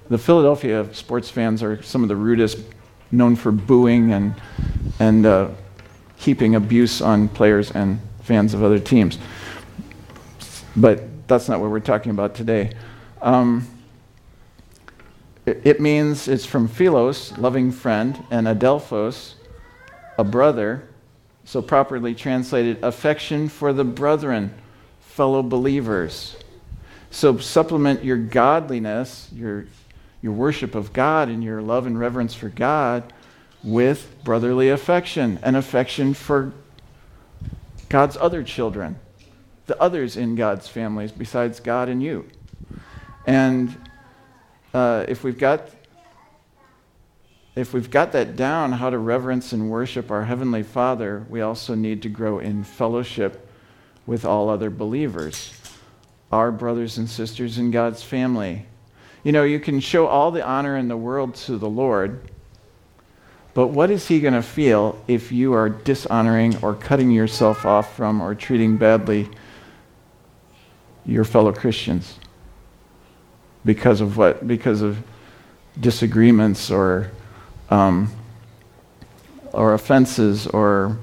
[0.09, 2.59] the Philadelphia sports fans are some of the rudest,
[3.11, 4.35] known for booing and,
[4.99, 5.49] and uh,
[6.55, 9.17] abuse on players and fans of other teams.
[10.75, 12.73] But that's not what we're talking about today.
[13.21, 13.67] Um,
[15.45, 19.33] it, means it's from philos, loving friend, and adelphos,
[20.17, 20.87] a brother.
[21.43, 24.53] So, properly translated, affection for the brethren,
[24.99, 26.35] fellow believers.
[27.09, 29.65] So, supplement your godliness, your,
[30.21, 33.11] your worship of God, and your love and reverence for God
[33.63, 36.53] with brotherly affection, and affection for
[37.89, 38.97] God's other children,
[39.65, 42.27] the others in God's families besides God and you.
[43.25, 43.75] And
[44.73, 45.69] uh, if we've got
[47.53, 51.75] if we've got that down, how to reverence and worship our Heavenly Father, we also
[51.75, 53.45] need to grow in fellowship
[54.05, 55.53] with all other believers,
[56.31, 58.65] our brothers and sisters in God's family.
[59.23, 62.31] You know, you can show all the honor in the world to the Lord,
[63.53, 67.97] but what is he going to feel if you are dishonoring or cutting yourself off
[67.97, 69.29] from or treating badly
[71.05, 72.17] your fellow Christians?
[73.63, 74.47] Because of what?
[74.47, 74.97] Because of
[75.79, 77.11] disagreements or,
[77.69, 78.11] um,
[79.53, 80.97] or offenses or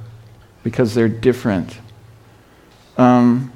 [0.62, 1.78] because they're different.
[2.96, 3.52] Um,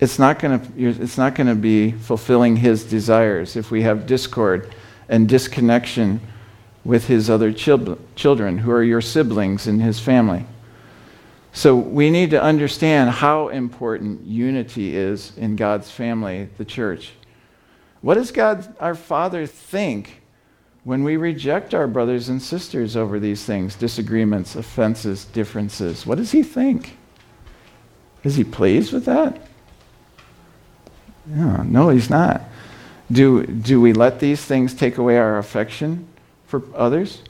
[0.00, 4.06] it's not going to it's not going to be fulfilling his desires if we have
[4.06, 4.74] discord
[5.08, 6.20] and disconnection
[6.84, 10.44] with his other chil- children who are your siblings in his family.
[11.52, 17.12] So we need to understand how important unity is in God's family, the church.
[18.04, 20.20] What does God, our Father, think
[20.82, 26.04] when we reject our brothers and sisters over these things disagreements, offenses, differences?
[26.04, 26.98] What does He think?
[28.22, 29.48] Is He pleased with that?
[31.24, 32.42] No, no, He's not.
[33.10, 36.06] Do, do we let these things take away our affection
[36.46, 37.22] for others?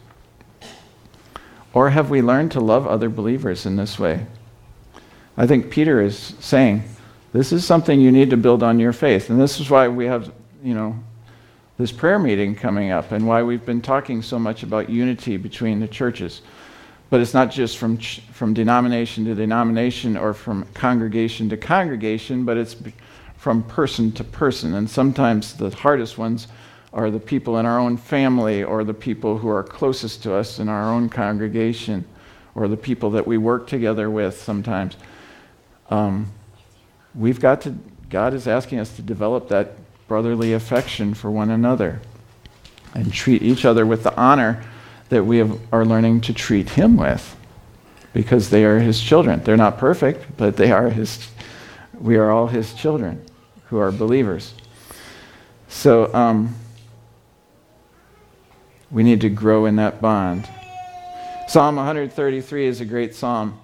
[1.72, 4.27] Or have we learned to love other believers in this way?
[5.37, 6.83] I think Peter is saying,
[7.33, 9.31] this is something you need to build on your faith.
[9.31, 10.33] And this is why we have,
[10.65, 10.99] you know,
[11.77, 15.79] this prayer meeting coming up and why we've been talking so much about unity between
[15.79, 16.41] the churches.
[17.11, 22.57] But it's not just from, from denomination to denomination or from congregation to congregation, but
[22.57, 22.77] it's
[23.37, 24.75] from person to person.
[24.75, 26.49] And sometimes the hardest ones
[26.95, 30.59] are the people in our own family or the people who are closest to us
[30.59, 32.07] in our own congregation
[32.55, 34.97] or the people that we work together with sometimes.
[35.91, 36.33] Um,
[37.15, 37.75] we've got to,
[38.09, 39.77] God is asking us to develop that
[40.09, 42.01] brotherly affection for one another
[42.95, 44.63] and treat each other with the honor
[45.09, 47.37] that we have, are learning to treat Him with
[48.13, 49.43] because they are His children.
[49.43, 51.29] They're not perfect, but they are His,
[51.99, 53.25] we are all His children
[53.67, 54.55] who are believers.
[55.69, 56.55] So, um,
[58.91, 60.49] we need to grow in that bond.
[61.49, 63.59] Psalm 133 is a great psalm.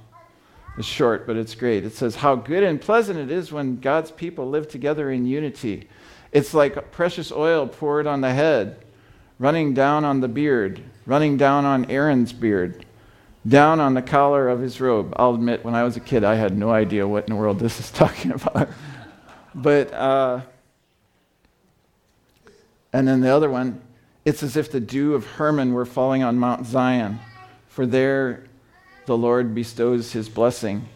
[0.76, 1.84] It's short, but it's great.
[1.84, 5.88] It says, How good and pleasant it is when God's people live together in unity.
[6.32, 8.76] It's like precious oil poured on the head,
[9.38, 12.84] running down on the beard, running down on Aaron's beard,
[13.46, 15.12] down on the collar of his robe.
[15.16, 17.58] I'll admit, when I was a kid, I had no idea what in the world
[17.58, 18.68] this is talking about.
[19.54, 20.42] but, uh,
[22.92, 23.80] and then the other one,
[24.24, 27.18] it's as if the dew of Hermon were falling on Mount Zion,
[27.68, 28.44] for there
[29.06, 30.88] the Lord bestows his blessing,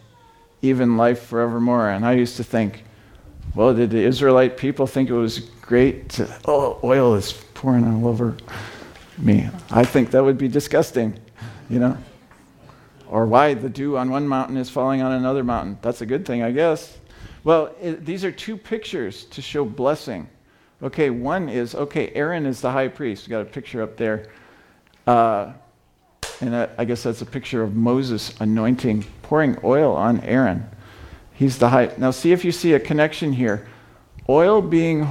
[0.61, 1.89] even life forevermore.
[1.89, 2.83] And I used to think,
[3.55, 8.07] well, did the Israelite people think it was great to, oh, oil is pouring all
[8.07, 8.35] over
[9.17, 9.49] me?
[9.71, 11.17] I think that would be disgusting,
[11.69, 11.97] you know?
[13.07, 15.77] Or why the dew on one mountain is falling on another mountain.
[15.81, 16.97] That's a good thing, I guess.
[17.45, 20.27] Well, it, these are two pictures to show blessing.
[20.83, 23.27] Okay, one is okay, Aaron is the high priest.
[23.27, 24.27] We got a picture up there.
[25.07, 25.53] Uh,
[26.41, 30.67] and I, I guess that's a picture of Moses anointing, pouring oil on Aaron.
[31.35, 31.91] He's the high.
[31.97, 33.67] Now, see if you see a connection here.
[34.27, 35.07] Oil being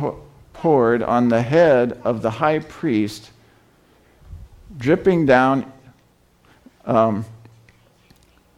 [0.53, 3.31] poured on the head of the high priest,
[4.77, 5.71] dripping down
[6.87, 7.25] um,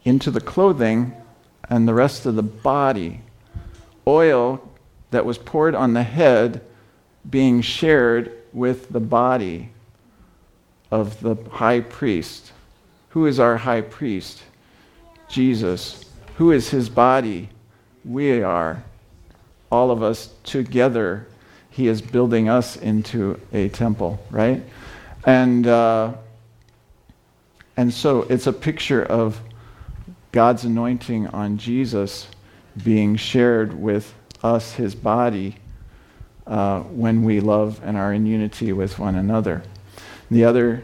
[0.05, 1.13] into the clothing
[1.69, 3.21] and the rest of the body.
[4.07, 4.61] Oil
[5.11, 6.61] that was poured on the head
[7.29, 9.69] being shared with the body
[10.89, 12.53] of the high priest.
[13.09, 14.41] Who is our high priest?
[15.27, 16.05] Jesus.
[16.37, 17.49] Who is his body?
[18.07, 18.83] We are.
[19.69, 21.27] All of us together.
[21.69, 24.63] He is building us into a temple, right?
[25.25, 26.13] And, uh,
[27.75, 29.39] and so it's a picture of
[30.31, 32.27] God's anointing on Jesus
[32.83, 35.57] being shared with us, his body,
[36.45, 39.63] uh, when we love and are in unity with one another.
[40.31, 40.83] The other,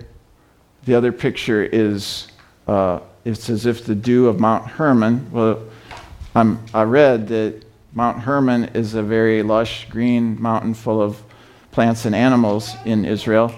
[0.84, 2.28] the other picture is
[2.68, 5.32] uh, it's as if the dew of Mount Hermon.
[5.32, 5.64] Well,
[6.36, 7.64] I'm, I read that
[7.94, 11.22] Mount Hermon is a very lush green mountain full of
[11.72, 13.54] plants and animals in Israel.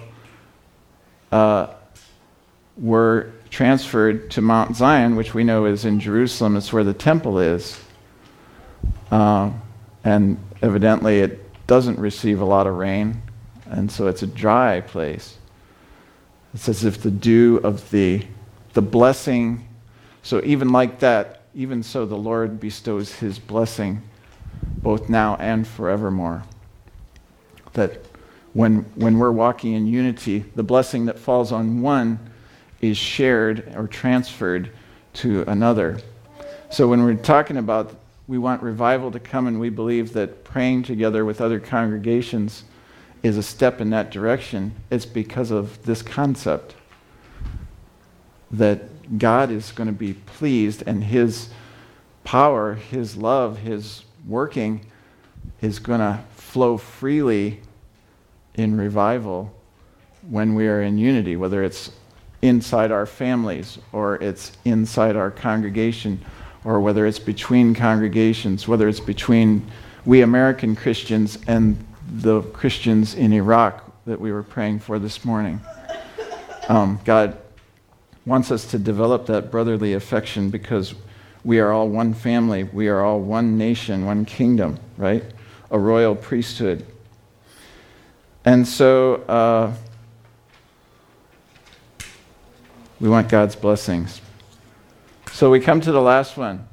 [1.31, 1.67] Uh,
[2.77, 6.57] were transferred to Mount Zion, which we know is in Jerusalem.
[6.57, 7.79] It's where the temple is.
[9.09, 9.51] Uh,
[10.03, 13.21] and evidently, it doesn't receive a lot of rain,
[13.67, 15.37] and so it's a dry place.
[16.53, 18.25] It's as if the dew of the,
[18.73, 19.65] the blessing,
[20.23, 24.01] so even like that, even so the Lord bestows his blessing
[24.77, 26.43] both now and forevermore.
[27.73, 28.01] That
[28.53, 32.19] when, when we're walking in unity, the blessing that falls on one
[32.81, 34.69] is shared or transferred
[35.13, 35.99] to another.
[36.69, 37.95] So when we're talking about
[38.27, 42.63] we want revival to come, and we believe that praying together with other congregations
[43.21, 44.73] is a step in that direction.
[44.89, 46.75] It's because of this concept
[48.51, 51.49] that God is going to be pleased, and His
[52.23, 54.85] power, His love, His working
[55.61, 57.61] is going to flow freely
[58.55, 59.53] in revival
[60.29, 61.91] when we are in unity, whether it's
[62.41, 66.23] inside our families or it's inside our congregation
[66.63, 69.65] or whether it's between congregations, whether it's between
[70.05, 71.77] we American Christians and
[72.17, 75.59] the Christians in Iraq that we were praying for this morning.
[76.69, 77.37] Um, God
[78.25, 80.95] wants us to develop that brotherly affection because
[81.43, 82.63] we are all one family.
[82.63, 85.23] We are all one nation, one kingdom, right?
[85.69, 86.85] A royal priesthood.
[88.43, 89.73] And so uh,
[92.99, 94.21] we want God's blessings.
[95.31, 96.67] So we come to the last one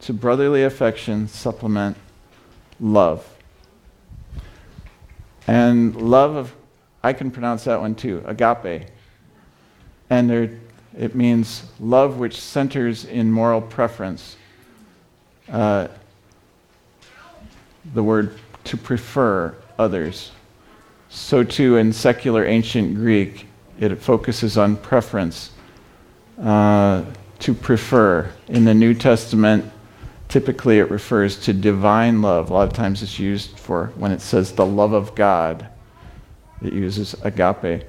[0.00, 1.96] to brotherly affection supplement
[2.78, 3.26] love.
[5.46, 6.54] And love of,
[7.02, 8.88] I can pronounce that one too, agape.
[10.10, 10.50] And there,
[10.96, 14.36] it means love which centers in moral preference.
[15.50, 15.88] Uh,
[17.92, 20.32] the word to prefer others.
[21.10, 23.46] So, too, in secular ancient Greek,
[23.78, 25.50] it focuses on preference.
[26.40, 27.04] Uh,
[27.44, 28.30] to prefer.
[28.48, 29.70] In the New Testament,
[30.28, 32.50] typically it refers to divine love.
[32.50, 35.68] A lot of times it's used for when it says the love of God,
[36.62, 37.84] it uses agape.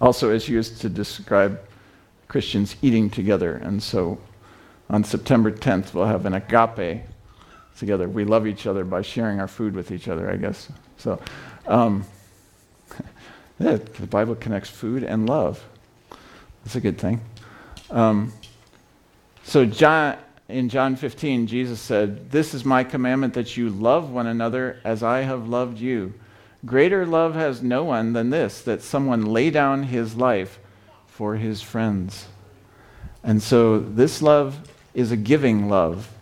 [0.00, 1.60] Also, is used to describe
[2.28, 3.56] Christians eating together.
[3.56, 4.18] And so
[4.90, 7.02] on September 10th, we'll have an agape
[7.78, 8.08] together.
[8.08, 10.68] We love each other by sharing our food with each other, I guess.
[10.98, 11.20] So
[11.66, 12.04] um,
[13.58, 15.62] yeah, the Bible connects food and love.
[16.64, 17.20] That's a good thing.
[17.90, 18.32] Um,
[19.44, 20.18] so John,
[20.48, 25.02] in John 15, Jesus said, This is my commandment that you love one another as
[25.02, 26.14] I have loved you.
[26.64, 30.58] Greater love has no one than this, that someone lay down his life
[31.06, 32.26] for his friends.
[33.22, 36.12] And so this love is a giving love.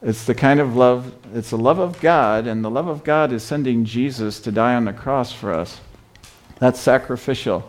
[0.00, 3.32] It's the kind of love, it's the love of God, and the love of God
[3.32, 5.80] is sending Jesus to die on the cross for us.
[6.60, 7.68] That's sacrificial.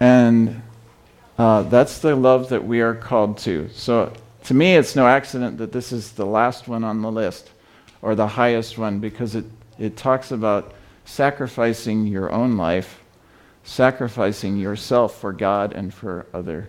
[0.00, 0.62] And
[1.38, 3.68] uh, that's the love that we are called to.
[3.72, 4.12] So
[4.44, 7.50] to me, it's no accident that this is the last one on the list,
[8.00, 9.44] or the highest one, because it,
[9.78, 13.00] it talks about sacrificing your own life,
[13.64, 16.68] sacrificing yourself for God and for other,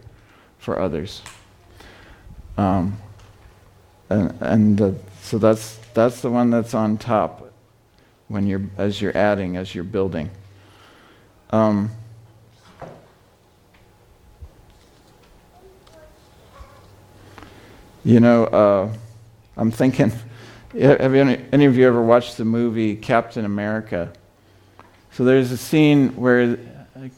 [0.58, 1.22] for others.
[2.58, 2.98] Um,
[4.10, 4.92] and, and uh,
[5.22, 7.52] so that's that's the one that's on top
[8.28, 10.30] when you're as you're adding as you're building.
[11.50, 11.92] Um,
[18.04, 18.94] you know, uh,
[19.58, 20.12] I'm thinking.
[20.80, 24.12] Have any, any of you ever watched the movie Captain America?
[25.12, 26.58] So there's a scene where
[26.96, 27.10] uh,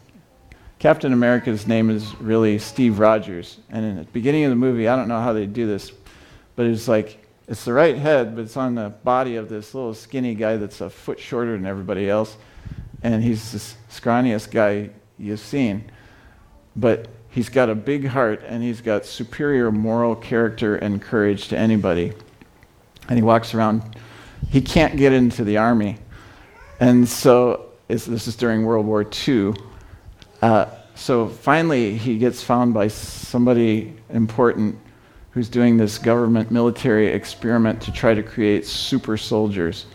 [0.78, 4.98] Captain America's name is really Steve Rogers, and in the beginning of the movie, I
[4.98, 5.94] don't know how they do this,
[6.58, 9.94] but it's like it's the right head, but it's on the body of this little
[9.94, 12.36] skinny guy that's a foot shorter than everybody else.
[13.04, 13.60] And he's the
[13.94, 14.90] scrawniest guy
[15.20, 15.92] you've seen.
[16.76, 21.58] But he's got a big heart and he's got superior moral character and courage to
[21.58, 22.14] anybody.
[23.08, 23.84] And he walks around,
[24.50, 25.98] he can't get into the army.
[26.80, 29.54] And so, this is during World War II.
[30.42, 34.78] Uh, so finally, he gets found by somebody important
[35.32, 39.86] who's doing this government military experiment to try to create super soldiers.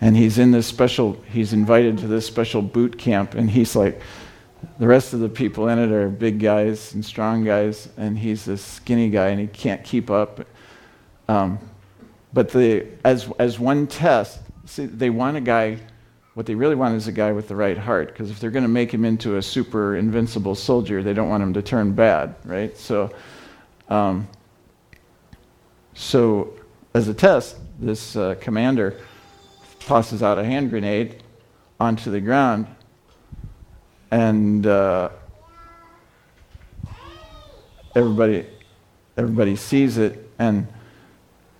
[0.00, 4.00] And he's in this special, he's invited to this special boot camp, and he's like,
[4.78, 8.44] the rest of the people in it are big guys and strong guys, and he's
[8.44, 10.44] this skinny guy, and he can't keep up.
[11.28, 11.60] Um,
[12.32, 15.78] but the, as, as one test, see, they want a guy,
[16.34, 18.64] what they really want is a guy with the right heart, because if they're going
[18.64, 22.34] to make him into a super invincible soldier, they don't want him to turn bad,
[22.44, 22.76] right?
[22.76, 23.10] So,
[23.88, 24.28] um,
[25.94, 26.54] so,
[26.94, 28.98] as a test, this uh, commander
[29.80, 31.22] tosses out a hand grenade
[31.78, 32.66] onto the ground,
[34.10, 35.10] and uh,
[37.94, 38.46] everybody
[39.16, 40.66] everybody sees it, and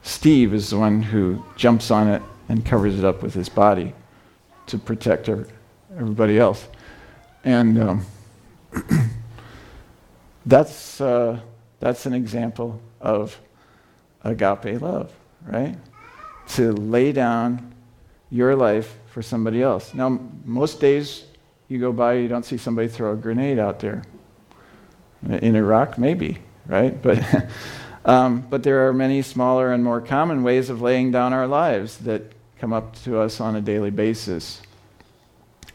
[0.03, 3.95] Steve is the one who jumps on it and covers it up with his body
[4.67, 5.29] to protect
[5.97, 6.67] everybody else,
[7.45, 8.07] and um,
[10.47, 11.39] that's uh,
[11.81, 13.39] that's an example of
[14.25, 15.13] agape love,
[15.47, 15.77] right?
[16.49, 17.75] To lay down
[18.31, 19.93] your life for somebody else.
[19.93, 21.25] Now, most days
[21.69, 24.03] you go by, you don't see somebody throw a grenade out there.
[25.29, 27.01] In Iraq, maybe, right?
[27.01, 27.23] But,
[28.05, 31.99] um, but there are many smaller and more common ways of laying down our lives
[31.99, 34.63] that come up to us on a daily basis.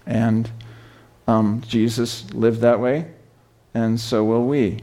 [0.05, 0.49] And
[1.27, 3.11] um, Jesus lived that way,
[3.73, 4.79] and so will we.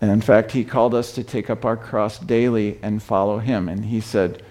[0.00, 3.68] And in fact, he called us to take up our cross daily and follow him.
[3.68, 4.42] And he said,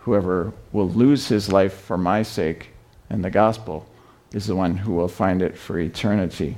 [0.00, 2.70] Whoever will lose his life for my sake
[3.10, 3.86] and the gospel
[4.32, 6.56] is the one who will find it for eternity.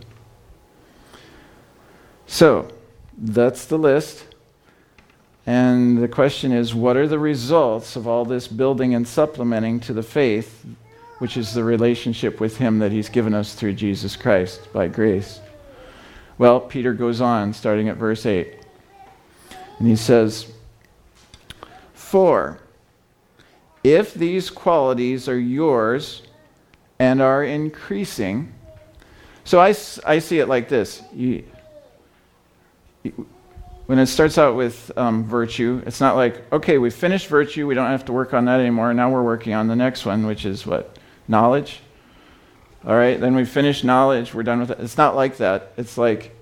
[2.27, 2.69] So,
[3.17, 4.25] that's the list.
[5.49, 9.95] And the question is what are the results of all this building and supplementing to
[9.95, 10.67] the faith,
[11.21, 15.41] which is the relationship with Him that He's given us through Jesus Christ by grace?
[16.37, 18.57] Well, Peter goes on, starting at verse 8.
[19.79, 20.53] And he says,
[21.95, 22.59] For
[23.83, 26.25] if these qualities are yours
[26.99, 28.53] and are increasing,
[29.45, 29.69] so I,
[30.05, 31.01] I see it like this.
[31.15, 31.45] You,
[33.89, 37.75] when it starts out with um, virtue, it's not like, okay, we finished virtue, we
[37.75, 38.93] don't have to work on that anymore.
[38.93, 40.99] Now we're working on the next one, which is what?
[41.27, 41.81] Knowledge.
[42.85, 44.81] All right, then we finish knowledge, we're done with it.
[44.81, 45.73] It's not like that.
[45.79, 46.37] It's like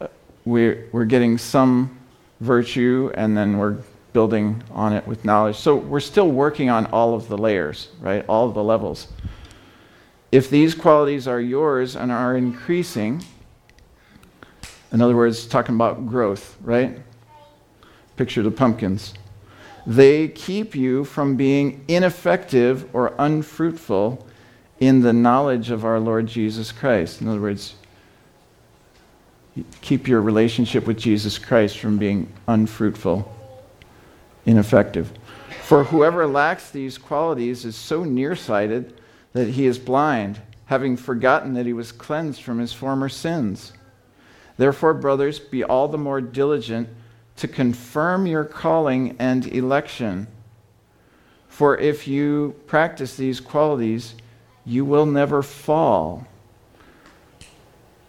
[0.00, 0.08] uh,
[0.44, 1.96] we're, we're getting some
[2.40, 3.76] virtue and then we're
[4.12, 5.54] building on it with knowledge.
[5.54, 8.24] So we're still working on all of the layers, right?
[8.28, 9.06] All of the levels.
[10.32, 13.22] If these qualities are yours and are increasing,
[14.92, 16.98] in other words, talking about growth, right?
[18.16, 19.14] Picture the pumpkins.
[19.86, 24.26] They keep you from being ineffective or unfruitful
[24.80, 27.20] in the knowledge of our Lord Jesus Christ.
[27.20, 27.74] In other words,
[29.80, 33.34] keep your relationship with Jesus Christ from being unfruitful,
[34.46, 35.12] ineffective.
[35.62, 39.00] For whoever lacks these qualities is so nearsighted
[39.32, 43.72] that he is blind, having forgotten that he was cleansed from his former sins.
[44.58, 46.88] Therefore, brothers, be all the more diligent
[47.36, 50.26] to confirm your calling and election.
[51.48, 54.16] For if you practice these qualities,
[54.66, 56.26] you will never fall.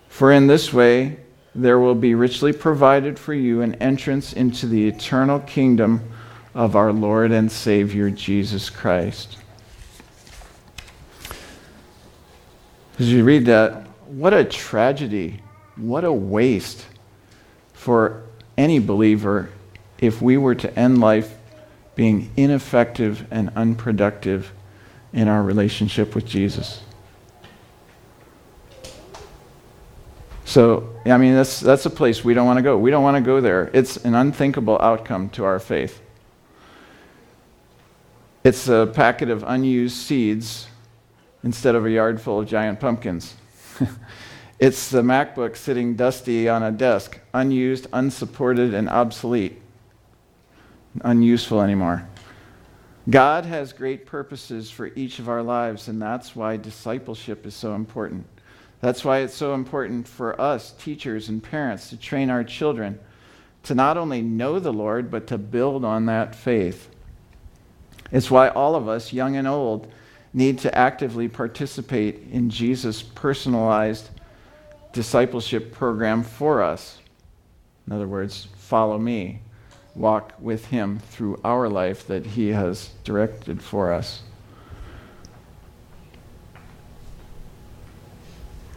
[0.10, 1.20] For in this way,
[1.54, 6.02] there will be richly provided for you an entrance into the eternal kingdom
[6.56, 9.38] of our Lord and Savior Jesus Christ.
[12.98, 15.42] As you read that, what a tragedy
[15.80, 16.86] what a waste
[17.74, 18.24] for
[18.58, 19.50] any believer
[20.00, 21.36] if we were to end life
[21.96, 24.52] being ineffective and unproductive
[25.14, 26.82] in our relationship with Jesus.
[30.46, 32.78] So, I mean, that's, that's a place we don't want to go.
[32.78, 33.70] We don't want to go there.
[33.74, 36.02] It's an unthinkable outcome to our faith.
[38.44, 40.68] It's a packet of unused seeds
[41.44, 43.36] instead of a yard full of giant pumpkins.
[44.60, 49.62] It's the MacBook sitting dusty on a desk, unused, unsupported, and obsolete,
[51.02, 52.06] unuseful anymore.
[53.10, 57.74] God has great purposes for each of our lives, and that's why discipleship is so
[57.74, 58.28] important.
[58.82, 63.00] That's why it's so important for us, teachers and parents, to train our children
[63.64, 66.90] to not only know the Lord, but to build on that faith.
[68.12, 69.90] It's why all of us, young and old,
[70.34, 74.10] need to actively participate in Jesus' personalized
[74.94, 77.00] discipleship program for us.
[77.88, 79.42] In other words, follow me.
[79.96, 84.22] Walk with him through our life that he has directed for us.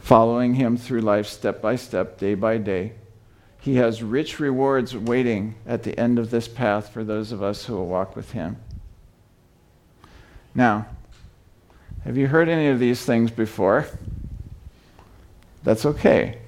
[0.01, 2.93] Following him through life step by step, day by day.
[3.61, 7.67] He has rich rewards waiting at the end of this path for those of us
[7.67, 8.57] who will walk with him.
[10.55, 10.87] Now,
[12.05, 13.87] have you heard any of these things before?
[15.65, 16.39] That's okay.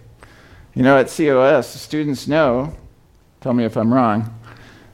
[0.74, 2.74] You know, at COS, students know,
[3.40, 4.38] tell me if I'm wrong,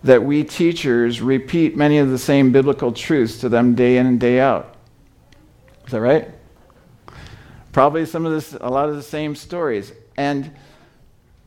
[0.05, 4.21] that we teachers repeat many of the same biblical truths to them day in and
[4.21, 4.75] day out.
[5.87, 6.29] Is that right?
[7.73, 9.93] Probably some of this, a lot of the same stories.
[10.17, 10.51] And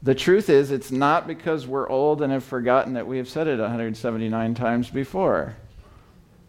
[0.01, 3.47] the truth is, it's not because we're old and have forgotten that we have said
[3.47, 5.55] it 179 times before.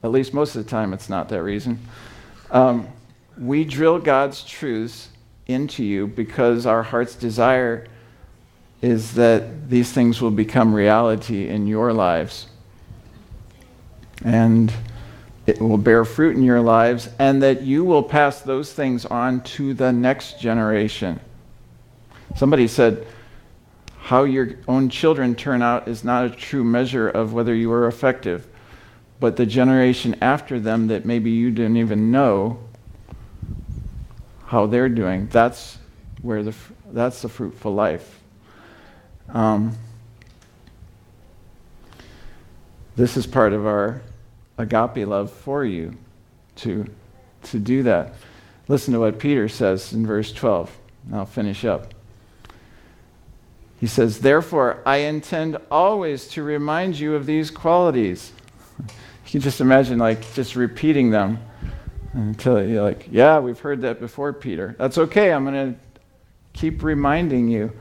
[0.02, 1.78] At least most of the time, it's not that reason.
[2.50, 2.88] Um,
[3.38, 5.08] we drill God's truths
[5.46, 7.86] into you because our heart's desire
[8.82, 12.46] is that these things will become reality in your lives.
[14.24, 14.72] And
[15.46, 19.42] it will bear fruit in your lives, and that you will pass those things on
[19.42, 21.20] to the next generation.
[22.34, 23.06] Somebody said,
[23.98, 27.86] How your own children turn out is not a true measure of whether you are
[27.86, 28.46] effective,
[29.20, 32.58] but the generation after them that maybe you didn't even know
[34.46, 35.28] how they're doing.
[35.28, 35.78] That's
[36.22, 36.54] where the
[36.90, 38.20] that's the fruitful life.
[39.28, 39.76] Um,
[42.96, 44.02] this is part of our
[44.58, 45.96] agape love for you
[46.56, 46.86] to
[47.44, 48.14] to do that.
[48.68, 50.70] Listen to what Peter says in verse 12.
[51.12, 51.92] I'll finish up.
[53.78, 58.32] He says, Therefore, I intend always to remind you of these qualities.
[58.78, 58.86] you
[59.26, 61.38] can just imagine, like, just repeating them
[62.14, 64.74] until you're like, yeah, we've heard that before, Peter.
[64.78, 65.32] That's okay.
[65.32, 65.80] I'm going to
[66.52, 67.72] keep reminding you.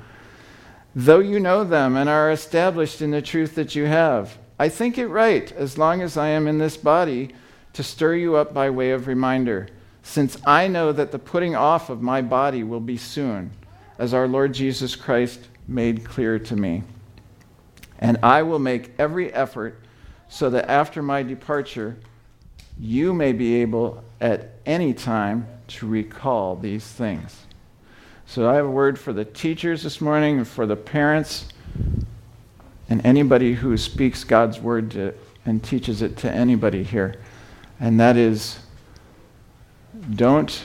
[0.95, 4.97] Though you know them and are established in the truth that you have, I think
[4.97, 7.34] it right, as long as I am in this body,
[7.73, 9.67] to stir you up by way of reminder,
[10.03, 13.51] since I know that the putting off of my body will be soon,
[13.97, 16.84] as our Lord Jesus Christ made clear to me.
[17.99, 19.79] And I will make every effort
[20.27, 21.97] so that after my departure,
[22.80, 27.45] you may be able at any time to recall these things.
[28.26, 31.47] So I have a word for the teachers this morning for the parents
[32.89, 35.13] and anybody who speaks God's word to,
[35.45, 37.19] and teaches it to anybody here.
[37.80, 38.59] And that is
[40.15, 40.63] don't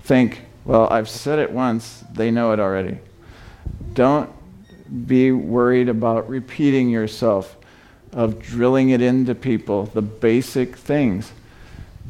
[0.00, 2.98] think, well, I've said it once, they know it already.
[3.94, 4.30] Don't
[5.06, 7.56] be worried about repeating yourself,
[8.12, 11.32] of drilling it into people, the basic things.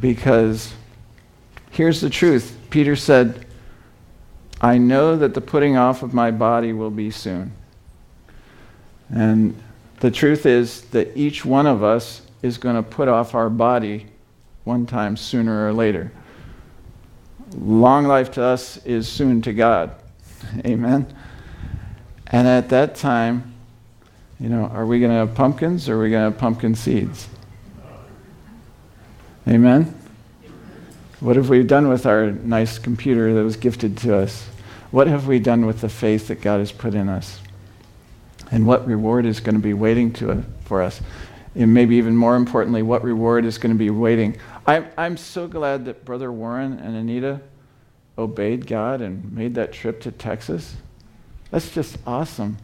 [0.00, 0.72] Because
[1.70, 3.46] here's the truth Peter said,
[4.60, 7.52] I know that the putting off of my body will be soon.
[9.08, 9.60] And
[10.00, 14.06] the truth is that each one of us is going to put off our body
[14.64, 16.12] one time sooner or later.
[17.56, 19.94] Long life to us is soon to God.
[20.64, 21.14] Amen.
[22.28, 23.51] And at that time,
[24.42, 26.74] you know, are we going to have pumpkins or are we going to have pumpkin
[26.74, 27.28] seeds?
[29.46, 29.94] Amen.
[31.20, 34.44] What have we done with our nice computer that was gifted to us?
[34.90, 37.40] What have we done with the faith that God has put in us?
[38.50, 41.00] And what reward is going to be waiting to, uh, for us?
[41.54, 44.36] And maybe even more importantly, what reward is going to be waiting?
[44.66, 47.40] I'm, I'm so glad that Brother Warren and Anita
[48.18, 50.74] obeyed God and made that trip to Texas.
[51.52, 52.58] That's just awesome.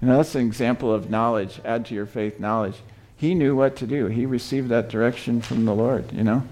[0.00, 1.60] You know, that's an example of knowledge.
[1.64, 2.76] Add to your faith knowledge.
[3.16, 4.06] He knew what to do.
[4.06, 6.42] He received that direction from the Lord, you know?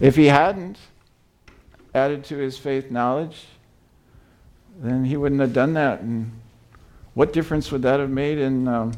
[0.00, 0.78] If he hadn't
[1.94, 3.46] added to his faith knowledge,
[4.80, 6.00] then he wouldn't have done that.
[6.00, 6.32] And
[7.14, 8.92] what difference would that have made in um,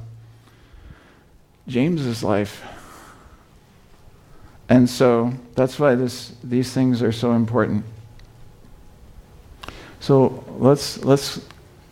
[1.66, 2.62] James's life?
[4.68, 7.84] And so that's why this, these things are so important.
[10.00, 11.40] So let's, let's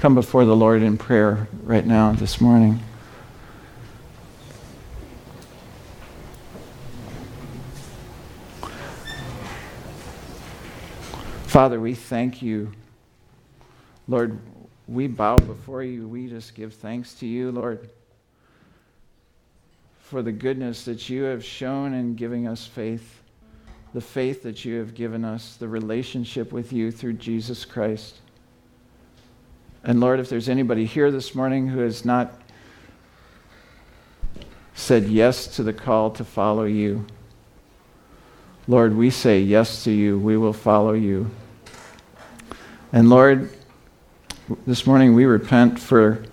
[0.02, 2.80] come before the Lord in prayer right now, this morning.
[11.46, 12.72] Father, we thank you.
[14.08, 14.40] Lord,
[14.88, 16.08] we bow before you.
[16.08, 17.88] We just give thanks to you, Lord,
[20.00, 23.22] for the goodness that you have shown in giving us faith,
[23.94, 28.16] the faith that you have given us, the relationship with you through Jesus Christ.
[29.84, 32.32] And Lord, if there's anybody here this morning who has not
[34.74, 37.06] said yes to the call to follow you,
[38.68, 40.18] Lord, we say yes to you.
[40.18, 41.30] We will follow you.
[42.92, 43.50] And Lord,
[44.66, 46.24] this morning we repent for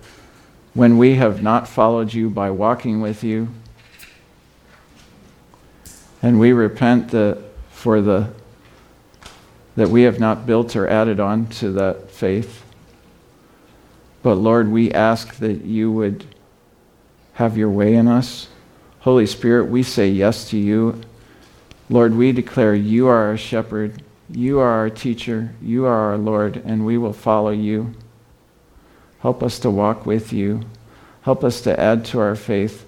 [0.74, 3.48] when we have not followed you by walking with you.
[6.22, 8.30] And we repent the, for the
[9.76, 12.59] that we have not built or added on to that faith.
[14.22, 16.24] But Lord, we ask that you would
[17.34, 18.48] have your way in us.
[19.00, 21.00] Holy Spirit, we say yes to you.
[21.88, 24.02] Lord, we declare you are our shepherd
[24.32, 27.94] you are our teacher, you are our Lord, and we will follow you.
[29.20, 30.62] Help us to walk with you.
[31.22, 32.86] Help us to add to our faith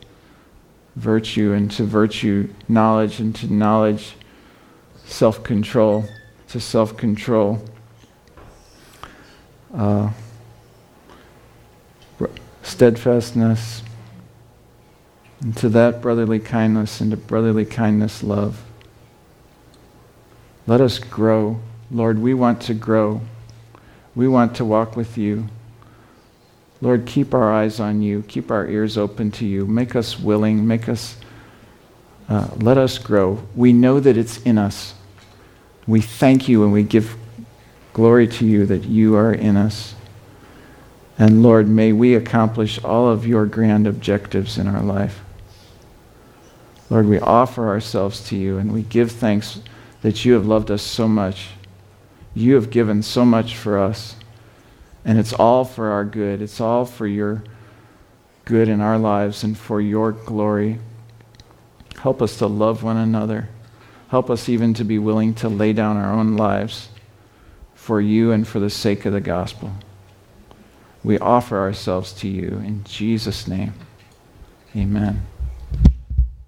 [0.94, 4.14] virtue, and to virtue knowledge, and to knowledge
[5.04, 6.04] self control,
[6.48, 7.64] to self control.
[9.74, 10.10] Uh,
[12.62, 13.82] steadfastness,
[15.40, 18.62] and to that brotherly kindness, and to brotherly kindness, love.
[20.66, 21.60] Let us grow.
[21.90, 23.20] Lord, we want to grow.
[24.14, 25.48] We want to walk with you.
[26.80, 28.22] Lord, keep our eyes on you.
[28.28, 29.66] Keep our ears open to you.
[29.66, 30.66] Make us willing.
[30.66, 31.16] Make us,
[32.28, 33.42] uh, let us grow.
[33.54, 34.94] We know that it's in us.
[35.86, 37.16] We thank you and we give
[37.92, 39.94] glory to you that you are in us.
[41.22, 45.22] And Lord, may we accomplish all of your grand objectives in our life.
[46.90, 49.60] Lord, we offer ourselves to you and we give thanks
[50.00, 51.50] that you have loved us so much.
[52.34, 54.16] You have given so much for us.
[55.04, 56.42] And it's all for our good.
[56.42, 57.44] It's all for your
[58.44, 60.80] good in our lives and for your glory.
[61.98, 63.48] Help us to love one another.
[64.08, 66.88] Help us even to be willing to lay down our own lives
[67.76, 69.70] for you and for the sake of the gospel.
[71.04, 73.74] We offer ourselves to you in Jesus' name.
[74.76, 75.26] Amen.